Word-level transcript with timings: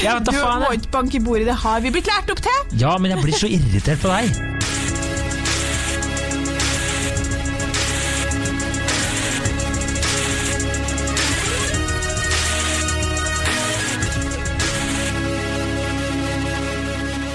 Ja, 0.00 0.14
du 0.24 0.30
faen, 0.32 0.62
må 0.64 0.70
ikke 0.76 0.88
banke 0.94 1.18
i 1.18 1.20
bordet, 1.20 1.44
det 1.50 1.56
har 1.60 1.82
vi 1.84 1.92
blitt 1.92 2.08
lært 2.08 2.30
opp 2.32 2.40
til. 2.44 2.60
Ja, 2.80 2.94
men 2.96 3.12
jeg 3.12 3.20
blir 3.20 3.36
så 3.36 3.50
irritert 3.52 4.00
på 4.00 4.08
deg. 4.08 4.32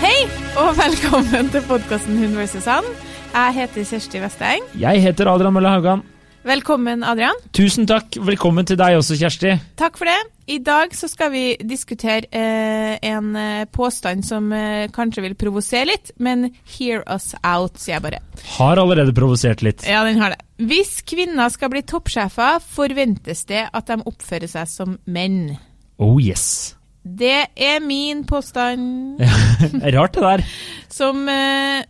Hei, 0.02 0.18
og 0.62 0.74
velkommen 0.78 1.54
til 1.54 1.64
podkasten 1.70 2.18
Hun 2.20 2.36
vs. 2.38 2.66
han. 2.66 2.90
Jeg 3.36 3.56
heter 3.62 3.88
Kjersti 3.94 4.22
Vesteng. 4.24 4.68
Jeg 4.80 5.02
heter 5.06 5.30
Adrian 5.30 5.54
Mølle 5.54 5.72
Haugan. 5.74 6.04
Velkommen, 6.46 7.02
Adrian. 7.02 7.40
Tusen 7.58 7.88
takk. 7.90 8.20
Velkommen 8.22 8.68
til 8.70 8.78
deg 8.78 9.00
også, 9.00 9.16
Kjersti. 9.18 9.56
Takk 9.82 9.96
for 9.98 10.06
det. 10.06 10.18
I 10.54 10.60
dag 10.62 10.92
så 10.94 11.08
skal 11.10 11.32
vi 11.34 11.44
diskutere 11.58 12.28
eh, 12.30 13.00
en 13.10 13.32
eh, 13.34 13.64
påstand 13.74 14.22
som 14.28 14.52
eh, 14.54 14.86
kanskje 14.94 15.24
vil 15.26 15.34
provosere 15.42 15.88
litt, 15.90 16.12
men 16.22 16.52
hear 16.76 17.02
us 17.10 17.32
out, 17.42 17.80
sier 17.82 17.96
jeg 17.96 18.04
bare. 18.06 18.20
Har 18.60 18.78
allerede 18.78 19.16
provosert 19.18 19.66
litt. 19.66 19.88
Ja, 19.90 20.04
den 20.06 20.22
har 20.22 20.36
det. 20.36 20.46
Hvis 20.70 21.00
kvinner 21.10 21.50
skal 21.50 21.74
bli 21.74 21.82
toppsjefer, 21.82 22.62
forventes 22.62 23.42
det 23.50 23.64
at 23.66 23.90
de 23.90 23.98
oppfører 24.06 24.52
seg 24.52 24.70
som 24.70 25.00
menn. 25.10 25.56
Oh 25.98 26.22
yes. 26.22 26.76
Det 27.02 27.40
er 27.58 27.82
min 27.82 28.22
påstand. 28.30 29.18
Rart 29.98 30.14
det 30.14 30.30
der. 30.30 30.46
Som 30.94 31.26
eh, 31.26 31.90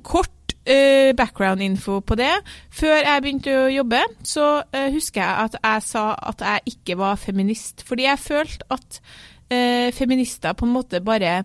kort 0.00 0.32
eh, 0.66 1.12
background-info 1.16 2.00
på 2.06 2.18
det. 2.18 2.32
Før 2.74 2.98
jeg 2.98 3.22
begynte 3.24 3.56
å 3.64 3.66
jobbe, 3.72 4.02
så 4.26 4.46
uh, 4.62 4.86
husker 4.94 5.22
jeg 5.22 5.48
at 5.48 5.58
jeg 5.60 5.84
sa 5.86 6.06
at 6.30 6.46
jeg 6.46 6.74
ikke 6.74 6.98
var 7.00 7.20
feminist. 7.20 7.84
Fordi 7.86 8.08
jeg 8.08 8.22
følte 8.22 8.66
at 8.74 8.98
uh, 9.00 9.92
feminister 9.96 10.56
på 10.56 10.68
en 10.68 10.74
måte 10.76 11.04
bare 11.04 11.42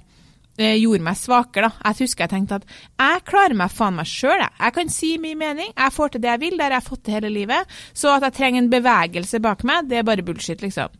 gjorde 0.61 1.01
meg 1.01 1.15
svakere. 1.17 1.69
Jeg 1.79 2.03
husker 2.03 2.25
jeg 2.27 2.31
tenkte 2.35 2.57
at 2.59 2.65
jeg 2.99 3.21
klarer 3.25 3.55
meg 3.57 3.71
faen 3.73 3.95
meg 3.97 4.05
sjøl. 4.05 4.43
Jeg. 4.43 4.51
jeg 4.59 4.75
kan 4.75 4.91
si 4.93 5.11
min 5.17 5.39
mening, 5.39 5.71
jeg 5.71 5.95
får 5.95 6.11
til 6.11 6.21
det 6.21 6.29
jeg 6.29 6.41
vil, 6.43 6.57
det 6.59 6.67
har 6.67 6.75
jeg 6.75 6.85
fått 6.85 7.01
til 7.07 7.15
hele 7.17 7.31
livet. 7.33 7.79
Så 7.97 8.11
at 8.11 8.27
jeg 8.27 8.35
trenger 8.37 8.61
en 8.61 8.69
bevegelse 8.69 9.41
bak 9.41 9.63
meg, 9.65 9.87
det 9.89 10.01
er 10.01 10.05
bare 10.11 10.25
bullshit, 10.27 10.61
liksom. 10.61 10.91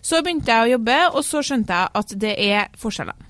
Så 0.00 0.22
begynte 0.22 0.54
jeg 0.54 0.70
å 0.70 0.72
jobbe, 0.78 1.00
og 1.10 1.26
så 1.26 1.42
skjønte 1.44 1.82
jeg 1.82 1.92
at 2.00 2.16
det 2.22 2.32
er 2.46 2.70
forskjeller. 2.80 3.29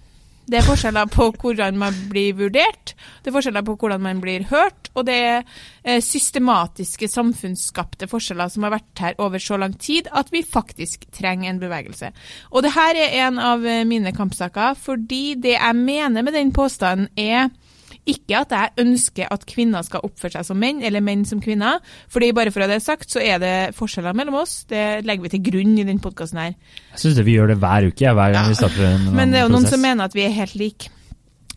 Det 0.51 0.59
er 0.59 0.67
forskjeller 0.67 1.07
på 1.15 1.29
hvordan 1.39 1.77
man 1.79 1.95
blir 2.11 2.35
vurdert, 2.35 2.95
det 3.23 3.31
er 3.31 3.35
forskjeller 3.37 3.63
på 3.63 3.77
hvordan 3.79 4.03
man 4.03 4.19
blir 4.23 4.49
hørt, 4.51 4.89
og 4.99 5.07
det 5.07 5.15
er 5.15 5.37
eh, 5.85 6.01
systematiske 6.03 7.07
samfunnsskapte 7.07 8.09
forskjeller 8.11 8.51
som 8.51 8.67
har 8.67 8.75
vært 8.75 9.05
her 9.05 9.21
over 9.23 9.39
så 9.39 9.61
lang 9.63 9.77
tid 9.79 10.11
at 10.11 10.33
vi 10.35 10.43
faktisk 10.43 11.07
trenger 11.15 11.53
en 11.53 11.63
bevegelse. 11.63 12.11
Og 12.51 12.67
det 12.67 12.75
her 12.75 12.99
er 12.99 13.15
en 13.29 13.39
av 13.39 13.63
eh, 13.63 13.85
mine 13.87 14.11
kampsaker, 14.17 14.75
fordi 14.75 15.37
det 15.39 15.55
jeg 15.55 15.79
mener 15.79 16.27
med 16.27 16.35
den 16.35 16.51
påstanden 16.57 17.07
er 17.15 17.53
ikke 18.09 18.41
at 18.41 18.53
jeg 18.55 18.85
ønsker 18.85 19.29
at 19.31 19.45
kvinner 19.47 19.85
skal 19.87 20.05
oppføre 20.07 20.39
seg 20.39 20.47
som 20.49 20.61
menn, 20.61 20.83
eller 20.83 21.01
menn 21.05 21.25
som 21.29 21.41
kvinner. 21.41 21.81
fordi 22.09 22.33
bare 22.33 22.51
for 22.51 22.61
å 22.61 22.69
ha 22.69 22.73
det 22.75 22.83
sagt, 22.83 23.11
så 23.11 23.21
er 23.21 23.39
det 23.39 23.75
forskjeller 23.77 24.17
mellom 24.17 24.41
oss. 24.41 24.65
Det 24.65 25.05
legger 25.05 25.23
vi 25.23 25.29
til 25.29 25.45
grunn 25.51 25.79
i 25.79 25.85
denne 25.85 26.01
podkasten 26.01 26.39
her. 26.39 26.55
Jeg 26.93 27.03
syns 27.05 27.21
vi 27.25 27.37
gjør 27.37 27.55
det 27.55 27.59
hver 27.61 27.91
uke, 27.91 28.15
hver 28.15 28.33
gang 28.33 28.49
vi 28.49 28.55
starter 28.55 28.87
en 28.95 29.11
Men 29.15 29.31
det 29.31 29.41
er 29.41 29.49
jo 29.49 29.55
noen 29.55 29.69
som 29.69 29.81
mener 29.81 30.05
at 30.05 30.15
vi 30.15 30.25
er 30.25 30.37
helt 30.37 30.55
like. 30.55 30.91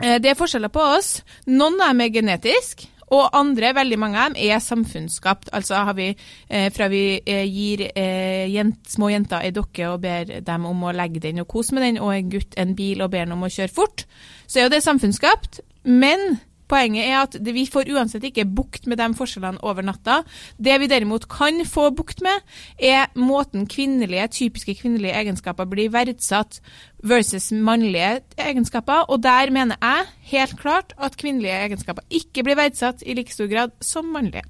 Eh, 0.01 0.19
Det 0.19 0.29
er 0.31 0.35
forskjeller 0.39 0.69
på 0.73 0.81
oss. 0.97 1.21
Noen 1.47 1.79
av 1.81 1.93
dem 1.93 2.01
er 2.01 2.09
genetisk, 2.09 2.87
og 3.13 3.29
andre, 3.37 3.73
veldig 3.75 3.97
mange 3.99 4.17
av 4.19 4.31
dem, 4.33 4.39
er 4.49 4.59
samfunnsskapt. 4.63 5.49
Altså 5.53 5.75
har 5.85 5.93
vi, 5.93 6.15
eh, 6.49 6.69
fra 6.73 6.87
vi 6.87 7.21
eh, 7.25 7.43
gir 7.45 7.91
eh, 7.95 8.47
jent, 8.49 8.79
små 8.89 9.09
jenter 9.11 9.43
ei 9.43 9.51
dokke 9.51 9.89
og 9.91 10.01
ber 10.01 10.39
dem 10.41 10.65
om 10.65 10.83
å 10.83 10.93
legge 10.95 11.19
den 11.19 11.39
og 11.43 11.47
kose 11.47 11.75
med 11.75 11.83
den, 11.83 11.99
og 12.01 12.13
en 12.15 12.29
gutt 12.29 12.57
en 12.57 12.75
bil 12.75 13.01
og 13.01 13.11
ber 13.11 13.25
den 13.25 13.35
om 13.35 13.43
å 13.43 13.51
kjøre 13.51 13.73
fort, 13.73 14.05
så 14.47 14.59
er 14.59 14.67
jo 14.67 14.73
det 14.73 14.83
samfunnsskapt. 14.83 15.61
Men 15.83 16.39
Poenget 16.73 17.05
er 17.05 17.17
at 17.19 17.35
vi 17.53 17.65
får 17.69 17.91
uansett 17.93 18.23
ikke 18.25 18.45
bukt 18.47 18.87
med 18.89 18.97
de 18.97 19.09
forskjellene 19.17 19.61
over 19.67 19.85
natta. 19.85 20.21
Det 20.57 20.77
vi 20.81 20.89
derimot 20.89 21.27
kan 21.29 21.59
få 21.69 21.89
bukt 21.95 22.23
med, 22.23 22.39
er 22.79 23.11
måten 23.19 23.67
kvinnelige, 23.69 24.29
typiske 24.39 24.77
kvinnelige 24.79 25.13
egenskaper 25.19 25.67
blir 25.69 25.91
verdsatt 25.93 26.61
versus 27.03 27.51
mannlige 27.51 28.23
egenskaper. 28.39 29.05
Og 29.11 29.21
der 29.23 29.51
mener 29.53 29.77
jeg 29.81 30.09
helt 30.33 30.57
klart 30.61 30.95
at 30.97 31.17
kvinnelige 31.19 31.59
egenskaper 31.67 32.05
ikke 32.09 32.45
blir 32.47 32.57
verdsatt 32.57 33.03
i 33.05 33.17
like 33.17 33.33
stor 33.33 33.51
grad 33.51 33.75
som 33.83 34.09
mannlige. 34.15 34.47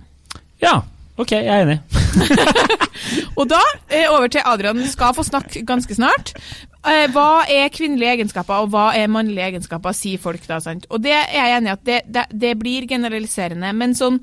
Ja, 0.62 0.79
ok, 1.18 1.31
jeg 1.31 1.50
er 1.50 1.66
enig. 1.66 1.79
Og 3.40 3.50
da 3.50 3.59
eh, 3.90 4.06
over 4.08 4.29
til 4.29 4.46
Adrian 4.46 4.85
skal 4.88 5.18
få 5.18 5.25
snakke 5.25 5.66
ganske 5.66 5.97
snart. 5.97 6.38
Eh, 6.84 7.06
hva 7.16 7.46
er 7.48 7.70
kvinnelige 7.72 8.18
egenskaper, 8.18 8.66
og 8.66 8.74
hva 8.74 8.90
er 8.98 9.08
mannlige 9.08 9.46
egenskaper, 9.54 9.96
sier 9.96 10.20
folk 10.20 10.44
da. 10.50 10.58
sant? 10.60 10.86
Og 10.92 11.00
det 11.06 11.14
er 11.16 11.32
jeg 11.32 11.58
enig 11.62 11.70
i 11.72 11.78
at 11.78 11.86
det, 11.88 12.02
det, 12.12 12.26
det 12.44 12.58
blir 12.60 12.88
generaliserende. 12.90 13.70
Men 13.78 13.96
sånn 13.96 14.20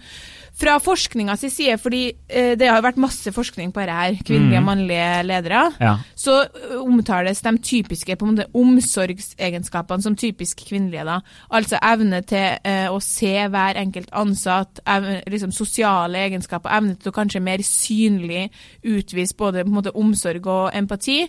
fra 0.60 0.75
forskninga 0.82 1.38
si 1.41 1.48
side, 1.48 1.78
fordi 1.81 2.00
eh, 2.28 2.50
det 2.60 2.66
har 2.69 2.76
jo 2.76 2.84
vært 2.84 2.98
masse 3.00 3.32
forskning 3.32 3.71
på 3.72 3.81
dette 3.81 3.94
her, 3.97 4.19
kvinnelige 4.28 4.60
og 4.60 4.66
mannlige 4.66 5.06
ledere, 5.25 5.62
Ja. 5.81 5.94
så 6.19 6.34
omtales 6.82 7.41
de 7.47 7.53
typiske 7.65 8.16
på 8.21 8.26
en 8.28 8.34
måte, 8.34 8.48
omsorgsegenskapene 8.53 10.03
som 10.04 10.16
typisk 10.21 10.60
kvinnelige. 10.69 11.04
da. 11.09 11.21
Altså 11.50 11.78
evne 11.81 12.21
til 12.28 12.59
eh, 12.65 12.91
å 12.92 13.00
se 13.00 13.32
hver 13.48 13.81
enkelt 13.81 14.12
ansatt, 14.12 14.82
evne, 14.84 15.22
liksom 15.32 15.53
sosiale 15.56 16.27
egenskaper, 16.28 16.77
evne 16.77 16.97
til 17.00 17.09
å 17.09 17.16
kanskje 17.22 17.41
mer 17.41 17.65
synlig 17.65 18.50
utvise 18.84 19.37
både 19.38 19.65
på 19.65 19.71
en 19.72 19.78
måte, 19.81 19.97
omsorg 19.97 20.47
og 20.47 20.75
empati. 20.77 21.22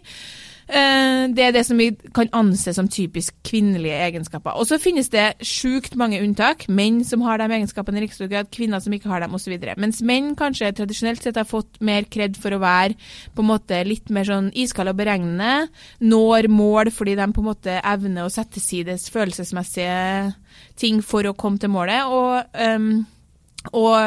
Eh, 0.72 1.28
Det 1.36 1.44
er 1.44 1.52
det 1.52 1.66
som 1.68 1.78
vi 1.78 1.90
kan 2.16 2.30
anse 2.32 2.74
som 2.74 2.88
typisk 2.88 3.36
kvinnelige 3.44 3.98
egenskaper. 4.08 4.56
Og 4.56 4.68
så 4.68 4.80
finnes 4.80 5.10
det 5.12 5.44
sjukt 5.44 5.96
mange 6.00 6.20
unntak. 6.24 6.68
Menn 6.70 7.04
som 7.04 7.22
har 7.22 7.38
de 7.38 7.50
egenskapene 7.52 8.00
i 8.00 8.06
like 8.06 8.28
grad, 8.28 8.52
kvinner 8.52 8.80
som 8.80 8.94
ikke 8.94 9.10
har 9.12 9.20
dem 9.20 9.36
osv. 9.36 9.58
Mens 9.78 10.02
menn 10.02 10.36
kanskje 10.36 10.72
tradisjonelt 10.76 11.24
sett 11.24 11.36
har 11.36 11.48
fått 11.48 11.82
mer 11.82 12.04
kred 12.04 12.38
for 12.40 12.52
å 12.56 12.62
være 12.64 12.96
på 13.36 13.44
en 13.44 13.50
måte 13.52 13.84
litt 13.88 14.10
mer 14.10 14.24
sånn 14.28 14.52
iskalde 14.56 14.96
og 14.96 15.00
beregnende. 15.02 15.68
Når 16.00 16.48
mål 16.48 16.92
fordi 16.92 17.16
de 17.20 17.28
på 17.32 17.44
en 17.44 17.50
måte 17.52 17.80
evner 17.84 18.26
å 18.26 18.32
sette 18.32 18.60
sides 18.64 19.10
følelsesmessige 19.12 20.34
ting 20.80 21.02
for 21.04 21.28
å 21.28 21.36
komme 21.36 21.60
til 21.60 21.72
målet. 21.72 22.08
Og, 22.08 22.48
um, 22.56 23.06
og, 23.74 23.98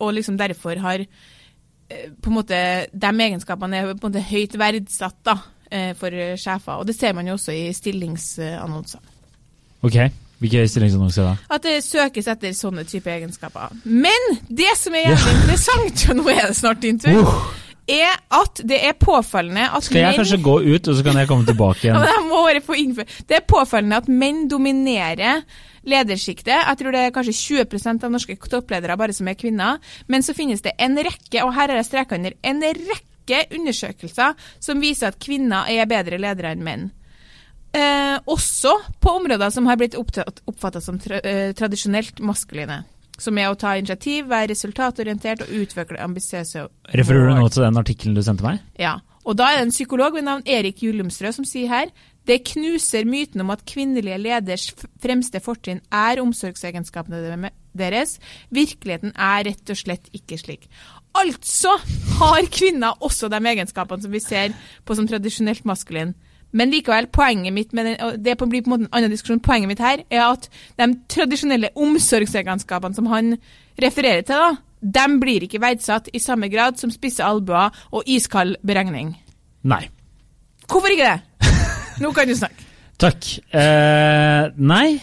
og 0.00 0.14
liksom 0.16 0.38
derfor 0.40 0.80
har 0.80 1.04
eh, 1.04 2.08
på 2.20 2.32
en 2.32 2.38
måte, 2.40 2.62
De 2.92 3.12
egenskapene 3.28 3.76
er 3.76 3.92
på 3.94 4.08
en 4.08 4.12
måte 4.14 4.24
høyt 4.32 4.56
verdsatt 4.58 5.20
da, 5.22 5.36
for 5.98 6.14
sjefer. 6.38 6.78
Og 6.78 6.86
det 6.86 6.94
ser 6.96 7.16
man 7.16 7.26
jo 7.26 7.34
også 7.36 7.54
i 7.54 7.66
stillingsannonser. 7.74 9.12
Ok, 9.86 9.98
hvilke 10.42 10.64
stillingsannonser 10.68 11.28
da? 11.28 11.36
At 11.56 11.66
det 11.66 11.76
søkes 11.86 12.28
etter 12.32 12.56
sånne 12.56 12.86
type 12.88 13.10
egenskaper. 13.12 13.76
Men 13.84 14.34
det 14.48 14.72
som 14.80 14.96
er 14.96 15.10
jævlig 15.10 15.36
interessant, 15.40 16.08
og 16.10 16.20
nå 16.20 16.26
er 16.34 16.42
det 16.50 16.58
snart 16.58 16.82
din 16.84 17.00
tur, 17.02 17.22
Uh, 17.26 17.54
er 17.86 18.16
at 18.34 18.60
det 18.66 18.80
er 18.82 18.96
påfallende 18.98 19.68
at 19.70 19.84
skal 19.86 20.02
jeg 20.02 20.18
kanskje 20.18 20.40
gå 20.42 20.56
ut, 20.64 20.88
og 20.90 20.96
så 20.98 21.04
kan 21.06 21.20
jeg 21.20 21.28
komme 21.30 21.46
tilbake 21.46 21.86
igjen? 21.86 22.02
ja, 22.10 22.18
må 22.26 22.42
bare 22.42 22.62
få. 22.64 22.74
Det 23.28 23.38
er 23.38 23.46
påfallende 23.46 24.00
at 24.02 24.10
menn 24.10 24.48
dominerer 24.50 25.44
ledersjiktet. 25.86 26.50
Jeg 26.56 26.80
tror 26.80 26.96
det 26.96 27.04
er 27.06 27.14
kanskje 27.14 27.36
20% 27.62 28.06
av 28.06 28.10
norske 28.12 28.36
toppledere 28.50 28.98
bare 28.98 29.14
som 29.14 29.30
er 29.30 29.38
kvinner. 29.38 29.78
Men 30.10 30.26
så 30.26 30.34
finnes 30.34 30.64
det 30.66 30.74
en 30.82 30.98
rekke, 30.98 31.44
og 31.44 31.54
her 31.54 31.70
er 31.70 31.80
jeg 31.80 31.90
streka 31.92 32.18
under, 32.18 32.34
en 32.42 32.64
rekke 32.66 33.15
undersøkelser 33.34 34.36
som 34.62 34.82
viser 34.82 35.10
at 35.10 35.18
kvinner 35.22 35.68
er 35.70 35.88
bedre 35.90 36.20
ledere 36.20 36.54
enn 36.54 36.64
menn. 36.66 36.86
Eh, 37.76 38.16
også 38.24 38.72
på 39.02 39.16
områder 39.18 39.50
som 39.52 39.66
har 39.68 39.76
blitt 39.76 39.96
oppfatta 39.98 40.80
som 40.80 41.00
tra 41.02 41.18
eh, 41.20 41.52
tradisjonelt 41.56 42.22
maskuline. 42.24 42.84
Som 43.20 43.38
er 43.40 43.48
å 43.48 43.56
ta 43.56 43.74
initiativ, 43.76 44.26
være 44.28 44.50
resultatorientert 44.52 45.46
og 45.46 45.52
utvikle 45.56 46.00
ambisiøse 46.04 46.66
Refererer 46.92 47.32
du 47.32 47.38
nå 47.40 47.46
til 47.48 47.64
den 47.64 47.80
artikkelen 47.80 48.16
du 48.16 48.22
sendte 48.24 48.44
meg? 48.44 48.60
Ja, 48.80 48.98
og 49.24 49.38
da 49.40 49.48
er 49.50 49.58
det 49.58 49.66
en 49.66 49.74
psykolog 49.74 50.14
ved 50.14 50.26
navn 50.28 50.44
Erik 50.46 50.82
Julumstrø 50.84 51.32
som 51.34 51.48
sier 51.48 51.72
her 51.72 51.90
det 52.26 52.40
knuser 52.48 53.06
myten 53.06 53.44
om 53.44 53.52
at 53.54 53.64
kvinnelige 53.68 54.18
leders 54.18 54.66
fremste 55.02 55.38
fortrinn 55.42 55.82
er 55.94 56.18
omsorgsegenskapene 56.22 57.50
deres. 57.76 58.16
Virkeligheten 58.50 59.14
er 59.14 59.44
rett 59.46 59.70
og 59.70 59.78
slett 59.78 60.10
ikke 60.16 60.38
slik. 60.40 60.66
Altså 61.16 61.76
har 62.18 62.48
kvinner 62.52 62.96
også 63.04 63.28
de 63.32 63.40
egenskapene 63.52 64.04
som 64.04 64.12
vi 64.12 64.22
ser 64.22 64.54
på 64.84 64.96
som 64.96 65.08
tradisjonelt 65.08 65.64
maskulin. 65.68 66.14
Men 66.56 66.70
likevel, 66.72 67.08
poenget 67.12 67.52
mitt 67.52 67.72
med 67.76 67.90
den, 67.90 68.22
det 68.22 68.36
blir 68.38 68.62
på 68.62 68.70
en 68.70 68.72
måte 68.72 68.86
en 68.86 68.94
annen 68.94 69.12
diskusjon, 69.12 69.42
poenget 69.44 69.68
mitt 69.68 69.82
her 69.82 70.04
er 70.08 70.22
at 70.28 70.46
de 70.78 70.86
tradisjonelle 71.12 71.72
omsorgsegenskapene 71.76 72.96
som 72.96 73.10
han 73.10 73.34
refererer 73.82 74.24
til, 74.24 74.40
da, 74.40 74.54
de 74.80 75.18
blir 75.20 75.44
ikke 75.44 75.60
verdsatt 75.60 76.08
i 76.14 76.22
samme 76.22 76.48
grad 76.52 76.78
som 76.80 76.92
spisse 76.94 77.24
albuer 77.24 77.74
og 77.90 78.08
iskald 78.08 78.56
beregning. 78.66 79.12
Nei. 79.66 79.82
Hvorfor 80.70 80.94
ikke 80.94 81.10
det? 81.10 81.52
Nå 82.00 82.12
kan 82.16 82.28
du 82.28 82.36
snakke. 82.38 82.64
Takk. 83.04 83.26
Eh, 83.52 84.46
nei, 84.56 84.96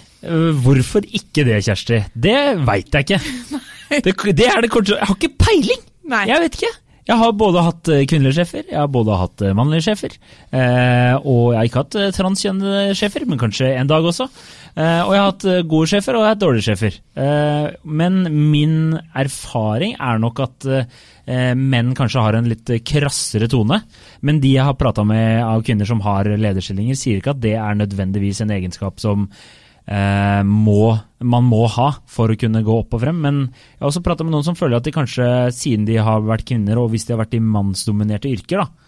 hvorfor 0.66 1.06
ikke 1.06 1.46
det, 1.46 1.60
Kjersti? 1.68 2.00
Det 2.14 2.40
veit 2.66 2.94
jeg 2.94 3.10
ikke. 3.10 3.22
Det, 3.94 4.16
det 4.34 4.48
er 4.50 4.64
det 4.64 4.72
korte 4.74 4.96
Jeg 4.96 5.06
har 5.06 5.18
ikke 5.20 5.36
peiling! 5.38 5.82
Nei. 6.10 6.26
Jeg 6.30 6.44
vet 6.44 6.58
ikke. 6.60 6.74
Jeg 7.04 7.20
har 7.20 7.34
både 7.36 7.62
hatt 7.66 7.90
eh, 7.92 8.06
kvinnelige 8.08 8.38
sjefer, 8.38 8.64
jeg 8.70 8.80
har 8.80 8.92
både 8.92 9.16
hatt 9.20 9.42
eh, 9.44 9.56
mannlige 9.58 9.84
sjefer. 9.90 10.14
Eh, 10.56 11.16
og 11.20 11.50
jeg 11.52 11.58
har 11.58 11.68
ikke 11.68 11.82
hatt 11.82 11.98
eh, 12.00 12.12
transkjønnede 12.16 12.94
sjefer, 12.96 13.26
men 13.28 13.42
kanskje 13.42 13.74
en 13.76 13.90
dag 13.92 14.06
også. 14.08 14.30
Eh, 14.72 15.02
og 15.04 15.12
jeg 15.12 15.20
har 15.20 15.28
hatt 15.28 15.46
gode 15.74 15.90
sjefer, 15.92 16.16
og 16.16 16.24
jeg 16.24 16.30
har 16.30 16.38
hatt 16.38 16.44
dårlige 16.46 16.68
sjefer. 16.70 17.00
Eh, 17.26 17.66
men 17.84 18.22
min 18.54 18.78
erfaring 19.20 19.98
er 20.00 20.24
nok 20.24 20.46
at 20.48 20.70
menn 21.24 21.94
kanskje 21.96 22.20
har 22.20 22.36
en 22.36 22.48
litt 22.52 22.68
krassere 22.84 23.48
tone. 23.52 23.78
Men 24.28 24.42
de 24.44 24.50
jeg 24.58 24.68
har 24.68 24.76
prata 24.76 25.06
med 25.08 25.38
av 25.44 25.62
kvinner 25.64 25.88
som 25.88 26.02
har 26.04 26.28
lederstillinger, 26.28 26.98
sier 27.00 27.20
ikke 27.22 27.32
at 27.32 27.44
det 27.44 27.54
er 27.56 27.78
nødvendigvis 27.80 28.42
en 28.44 28.52
egenskap 28.52 29.00
som 29.00 29.30
må, 29.84 30.84
man 31.20 31.44
må 31.44 31.66
ha 31.68 31.90
for 32.08 32.32
å 32.32 32.38
kunne 32.40 32.62
gå 32.64 32.76
opp 32.80 32.96
og 32.96 33.02
frem. 33.04 33.18
Men 33.20 33.40
jeg 33.50 33.82
har 33.82 33.90
også 33.90 34.04
prata 34.06 34.24
med 34.24 34.32
noen 34.32 34.46
som 34.48 34.56
føler 34.56 34.78
at 34.80 34.88
de 34.88 34.94
kanskje, 34.96 35.28
siden 35.52 35.84
de 35.90 35.98
har 36.00 36.24
vært 36.24 36.46
kvinner, 36.48 36.80
og 36.80 36.94
hvis 36.94 37.04
de 37.08 37.16
har 37.16 37.20
vært 37.20 37.36
i 37.36 37.42
mannsdominerte 37.44 38.32
yrker, 38.32 38.64
da, 38.64 38.84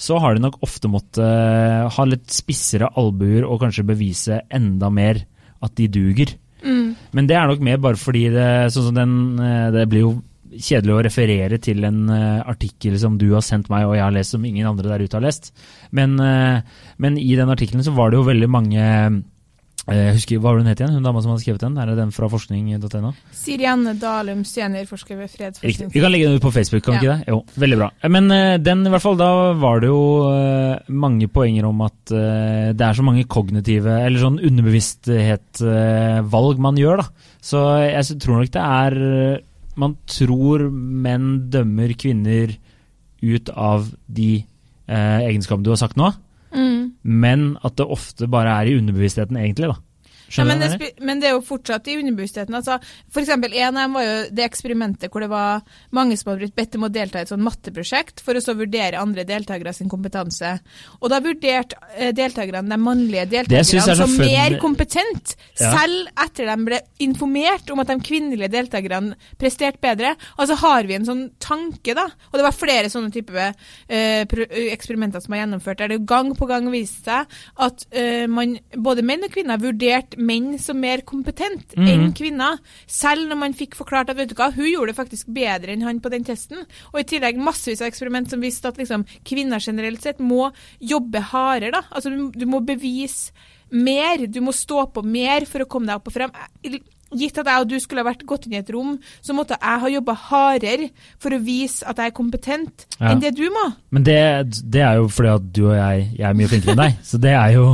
så 0.00 0.18
har 0.18 0.34
de 0.34 0.42
nok 0.42 0.58
ofte 0.64 0.88
måttet 0.90 1.22
eh, 1.22 1.86
ha 1.92 2.06
litt 2.08 2.32
spissere 2.32 2.88
albuer 3.00 3.44
og 3.44 3.60
kanskje 3.62 3.86
bevise 3.90 4.40
enda 4.48 4.88
mer 4.90 5.20
at 5.60 5.76
de 5.76 5.90
duger. 5.92 6.32
Men 7.16 7.28
det 7.28 7.36
er 7.36 7.48
nok 7.48 7.62
mer 7.64 7.80
bare 7.80 8.00
fordi 8.00 8.26
det, 8.32 8.48
sånn 8.72 8.90
som 8.90 8.96
den, 8.96 9.14
eh, 9.44 9.68
det 9.76 9.86
blir 9.92 10.06
jo 10.06 10.14
kjedelig 10.50 10.94
å 10.94 11.02
referere 11.06 11.58
til 11.62 11.84
en 11.86 12.00
eh, 12.10 12.40
artikkel 12.48 12.96
som 13.00 13.16
du 13.20 13.28
har 13.32 13.44
sendt 13.44 13.70
meg 13.70 13.86
og 13.86 13.94
jeg 13.96 14.02
har 14.02 14.14
lest 14.14 14.34
som 14.34 14.44
ingen 14.46 14.66
andre 14.66 14.90
der 14.90 15.04
ute 15.04 15.18
har 15.18 15.24
lest. 15.24 15.52
Men, 15.94 16.16
eh, 16.24 16.62
men 16.98 17.18
i 17.20 17.36
den 17.38 17.52
artikkelen 17.52 17.84
så 17.86 17.94
var 17.96 18.10
det 18.10 18.18
jo 18.18 18.26
veldig 18.26 18.50
mange 18.50 18.80
eh, 18.80 19.20
jeg 19.90 20.14
husker, 20.16 20.38
Hva 20.38 20.52
var 20.52 20.58
hun 20.62 20.70
het 20.70 20.80
igjen? 20.80 20.94
Hun 20.94 21.06
dama 21.06 21.20
som 21.22 21.30
hadde 21.32 21.42
skrevet 21.42 21.62
den? 21.64 21.78
Er 21.80 21.86
det 21.90 21.96
den 21.98 22.12
fra 22.14 22.26
forskning.no? 22.30 23.10
Sirianne 23.34 23.92
Dalum, 24.00 24.40
seniorforsker 24.46 25.16
ved 25.18 25.28
Fredsforskning. 25.32 25.70
Riktig. 25.70 25.86
Vi 25.94 26.00
kan 26.04 26.12
legge 26.14 26.26
den 26.28 26.36
ut 26.38 26.44
på 26.44 26.52
Facebook, 26.54 26.82
kan 26.86 26.92
vi 26.94 26.98
ikke 27.02 27.14
det? 27.16 27.22
Jo, 27.32 27.38
veldig 27.64 27.78
bra. 27.80 27.88
Men 28.14 28.24
eh, 28.34 28.58
den 28.62 28.80
i 28.86 28.90
hvert 28.92 29.04
fall, 29.04 29.18
da 29.20 29.30
var 29.58 29.76
det 29.82 29.88
jo 29.90 30.02
eh, 30.30 30.74
mange 30.94 31.26
poenger 31.32 31.64
om 31.68 31.78
at 31.86 32.00
eh, 32.14 32.68
det 32.76 32.84
er 32.86 32.94
så 32.98 33.04
mange 33.06 33.24
kognitive, 33.30 33.92
eller 34.06 34.18
sånn 34.22 34.42
underbevissthet-valg 34.50 36.56
man 36.62 36.76
gjør, 36.80 36.96
da. 37.02 37.06
Så 37.40 37.58
jeg 37.86 38.04
tror 38.20 38.34
nok 38.40 38.50
det 38.52 38.64
er 38.64 38.92
eh, 39.00 39.38
Man 39.80 39.94
tror 40.10 40.66
menn 40.70 41.48
dømmer 41.48 41.94
kvinner 41.96 42.50
ut 43.22 43.48
av 43.54 43.86
de 44.12 44.44
eh, 44.90 45.20
egenskapene 45.30 45.64
du 45.64 45.70
har 45.72 45.78
sagt 45.80 45.96
nå, 45.96 46.10
Mm. 46.50 46.92
men 47.02 47.56
at 47.64 47.76
det 47.78 47.86
ofte 47.86 48.26
bare 48.30 48.56
er 48.60 48.70
i 48.70 48.76
underbevisstheten, 48.78 49.36
egentlig, 49.36 49.70
da. 49.70 49.78
Ja, 50.36 50.44
men, 50.46 50.60
det, 50.62 50.90
men 51.02 51.20
det 51.20 51.28
er 51.30 51.34
jo 51.34 51.40
fortsatt 51.42 51.88
i 51.90 51.96
underbevisstheten. 51.98 52.54
Altså, 52.54 52.76
for 53.10 53.22
eksempel, 53.24 53.52
en 53.58 53.76
av 53.76 53.82
dem 53.88 53.96
var 53.98 54.04
jo 54.06 54.16
det 54.38 54.44
eksperimentet 54.46 55.10
hvor 55.10 55.24
det 55.24 55.30
var 55.32 55.62
mange 55.96 56.16
som 56.16 56.30
hadde 56.30 56.44
blitt 56.44 56.54
bedt 56.58 56.76
om 56.78 56.86
å 56.86 56.92
delta 56.92 57.18
i 57.18 57.26
et 57.26 57.32
sånn 57.32 57.42
matteprosjekt 57.42 58.22
for 58.22 58.38
å 58.38 58.42
så 58.44 58.54
vurdere 58.58 59.00
andre 59.00 59.24
deltakere 59.26 59.72
sin 59.74 59.90
kompetanse. 59.90 60.52
Og 61.00 61.10
da 61.10 61.18
vurderte 61.24 61.78
eh, 61.96 62.12
deltakerne 62.14 62.62
de 62.70 62.78
mannlige 62.80 63.24
er 63.26 63.32
deltakerne 63.32 63.96
som 63.98 64.14
fun- 64.14 64.26
mer 64.30 64.58
kompetent, 64.62 65.34
Ja. 65.60 65.72
selv 65.74 66.08
etter 66.24 66.46
de 66.46 66.56
ble 66.64 66.78
informert 67.04 67.70
om 67.74 67.82
at 67.82 67.90
de 67.90 67.98
kvinnelige 68.06 68.50
deltakerne 68.54 69.16
presterte 69.40 69.82
bedre. 69.82 70.14
Altså 70.38 70.56
har 70.62 70.86
vi 70.88 70.94
en 70.96 71.08
sånn 71.08 71.24
tanke, 71.42 71.94
da. 71.96 72.06
Og 72.30 72.38
det 72.38 72.46
var 72.46 72.56
flere 72.56 72.90
sånne 72.92 73.10
type 73.14 73.34
eh, 73.88 74.22
eksperimenter 74.70 75.20
som 75.24 75.34
var 75.34 75.42
gjennomført, 75.42 75.78
der 75.82 75.94
det 75.94 76.00
gang 76.08 76.32
på 76.38 76.46
gang 76.50 76.70
viste 76.72 77.02
seg 77.10 77.38
at 77.66 77.84
eh, 77.96 78.26
man, 78.30 78.56
både 78.76 79.02
menn 79.06 79.24
og 79.26 79.32
kvinner 79.34 79.60
vurderte 79.60 80.19
menn 80.20 80.58
som 80.60 80.78
mer 80.80 81.00
kompetent 81.08 81.72
Mhm. 81.76 81.88
enn 81.88 82.12
kvinner. 82.16 82.58
Selv 82.86 83.26
når 83.30 83.38
man 83.40 83.54
fikk 83.56 83.74
forklart 83.78 84.10
at 84.12 84.16
vet 84.16 84.28
du 84.28 84.34
hva, 84.36 84.50
hun 84.52 84.66
gjorde 84.68 84.92
det 84.92 84.96
faktisk 85.00 85.26
bedre 85.32 85.72
enn 85.72 85.82
han 85.86 86.00
på 86.00 86.10
den 86.12 86.24
testen. 86.24 86.66
Og 86.92 87.00
i 87.00 87.06
tillegg 87.08 87.36
massevis 87.40 87.80
av 87.80 87.88
eksperiment 87.88 88.28
som 88.30 88.40
viste 88.40 88.68
at 88.68 88.76
liksom, 88.76 89.06
kvinner 89.24 89.58
generelt 89.64 90.02
sett 90.02 90.18
må 90.20 90.52
jobbe 90.80 91.20
hardere. 91.32 91.72
Da. 91.72 91.82
Altså, 91.90 92.10
du, 92.10 92.30
du 92.38 92.46
må 92.46 92.60
bevise 92.64 93.30
mer, 93.72 94.26
du 94.26 94.40
må 94.40 94.52
stå 94.52 94.92
på 94.92 95.02
mer 95.04 95.46
for 95.46 95.60
å 95.64 95.68
komme 95.68 95.86
deg 95.86 95.96
opp 95.96 96.08
og 96.08 96.12
frem. 96.12 96.30
Gitt 97.10 97.38
at 97.42 97.48
jeg 97.50 97.64
og 97.64 97.68
du 97.72 97.76
skulle 97.82 98.04
ha 98.04 98.08
vært 98.10 98.20
gått 98.28 98.44
inn 98.46 98.52
i 98.54 98.60
et 98.60 98.68
rom, 98.70 98.92
så 99.20 99.34
måtte 99.34 99.56
jeg 99.58 99.80
ha 99.82 99.88
jobba 99.90 100.14
hardere 100.28 100.90
for 101.18 101.34
å 101.34 101.40
vise 101.42 101.82
at 101.90 101.98
jeg 101.98 102.12
er 102.12 102.14
kompetent, 102.14 102.86
Ja. 103.00 103.10
enn 103.10 103.20
det 103.24 103.32
du 103.34 103.46
må. 103.50 103.64
Men 103.90 104.04
det, 104.06 104.18
det 104.70 104.82
er 104.86 105.00
jo 105.00 105.08
fordi 105.10 105.32
at 105.32 105.48
du 105.56 105.62
og 105.70 105.74
jeg, 105.74 106.04
jeg 106.18 106.28
er 106.28 106.38
mye 106.38 106.50
flinkere 106.52 106.76
enn 106.76 106.82
deg. 106.84 107.00
Så 107.10 107.18
det 107.18 107.32
er 107.34 107.56
jo 107.56 107.66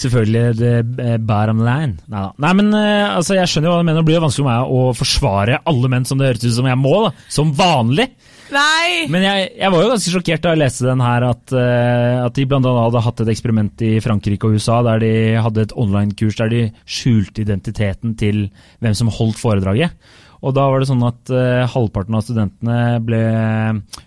selvfølgelig 0.00 0.44
det 0.58 0.72
eh, 1.04 1.16
bottom 1.18 1.62
line. 1.64 1.98
Neida. 2.10 2.32
Nei, 2.42 2.52
men 2.58 2.72
eh, 2.74 3.06
altså, 3.14 3.36
jeg 3.38 3.50
skjønner 3.52 3.70
jo 3.70 3.76
hva 3.76 3.82
du 3.84 3.88
mener. 3.90 4.00
Det 4.02 4.08
blir 4.10 4.18
jo 4.18 4.24
vanskelig 4.26 4.44
for 4.44 4.50
meg 4.50 4.74
å 4.74 4.82
forsvare 4.98 5.60
alle 5.70 5.92
menn 5.92 6.08
som 6.08 6.18
det 6.20 6.30
høres 6.32 6.46
ut 6.48 6.56
som 6.58 6.68
jeg 6.70 6.80
må, 6.80 6.96
da. 7.06 7.12
Som 7.30 7.54
vanlig. 7.58 8.08
Nei! 8.54 9.06
Men 9.12 9.24
jeg, 9.24 9.50
jeg 9.60 9.72
var 9.72 9.84
jo 9.84 9.90
ganske 9.92 10.12
sjokkert 10.14 10.44
da 10.44 10.54
jeg 10.54 10.62
leste 10.62 10.88
den 10.88 11.02
her, 11.04 11.26
at, 11.30 11.54
eh, 11.56 12.16
at 12.24 12.36
de 12.36 12.46
annet 12.46 12.80
hadde 12.84 13.04
hatt 13.06 13.22
et 13.22 13.30
eksperiment 13.34 13.84
i 13.86 13.92
Frankrike 14.02 14.48
og 14.48 14.56
USA 14.58 14.80
der 14.86 15.02
de 15.02 15.12
hadde 15.42 15.66
et 15.66 15.76
online-kurs 15.78 16.40
der 16.40 16.50
de 16.52 16.64
skjulte 16.84 17.44
identiteten 17.44 18.16
til 18.20 18.48
hvem 18.82 18.96
som 18.98 19.12
holdt 19.14 19.40
foredraget. 19.40 19.94
Og 20.40 20.54
da 20.56 20.64
var 20.72 20.80
det 20.80 20.88
sånn 20.88 21.04
at 21.04 21.30
uh, 21.34 21.68
halvparten 21.68 22.16
av 22.16 22.24
studentene 22.24 22.76
ble 23.04 23.20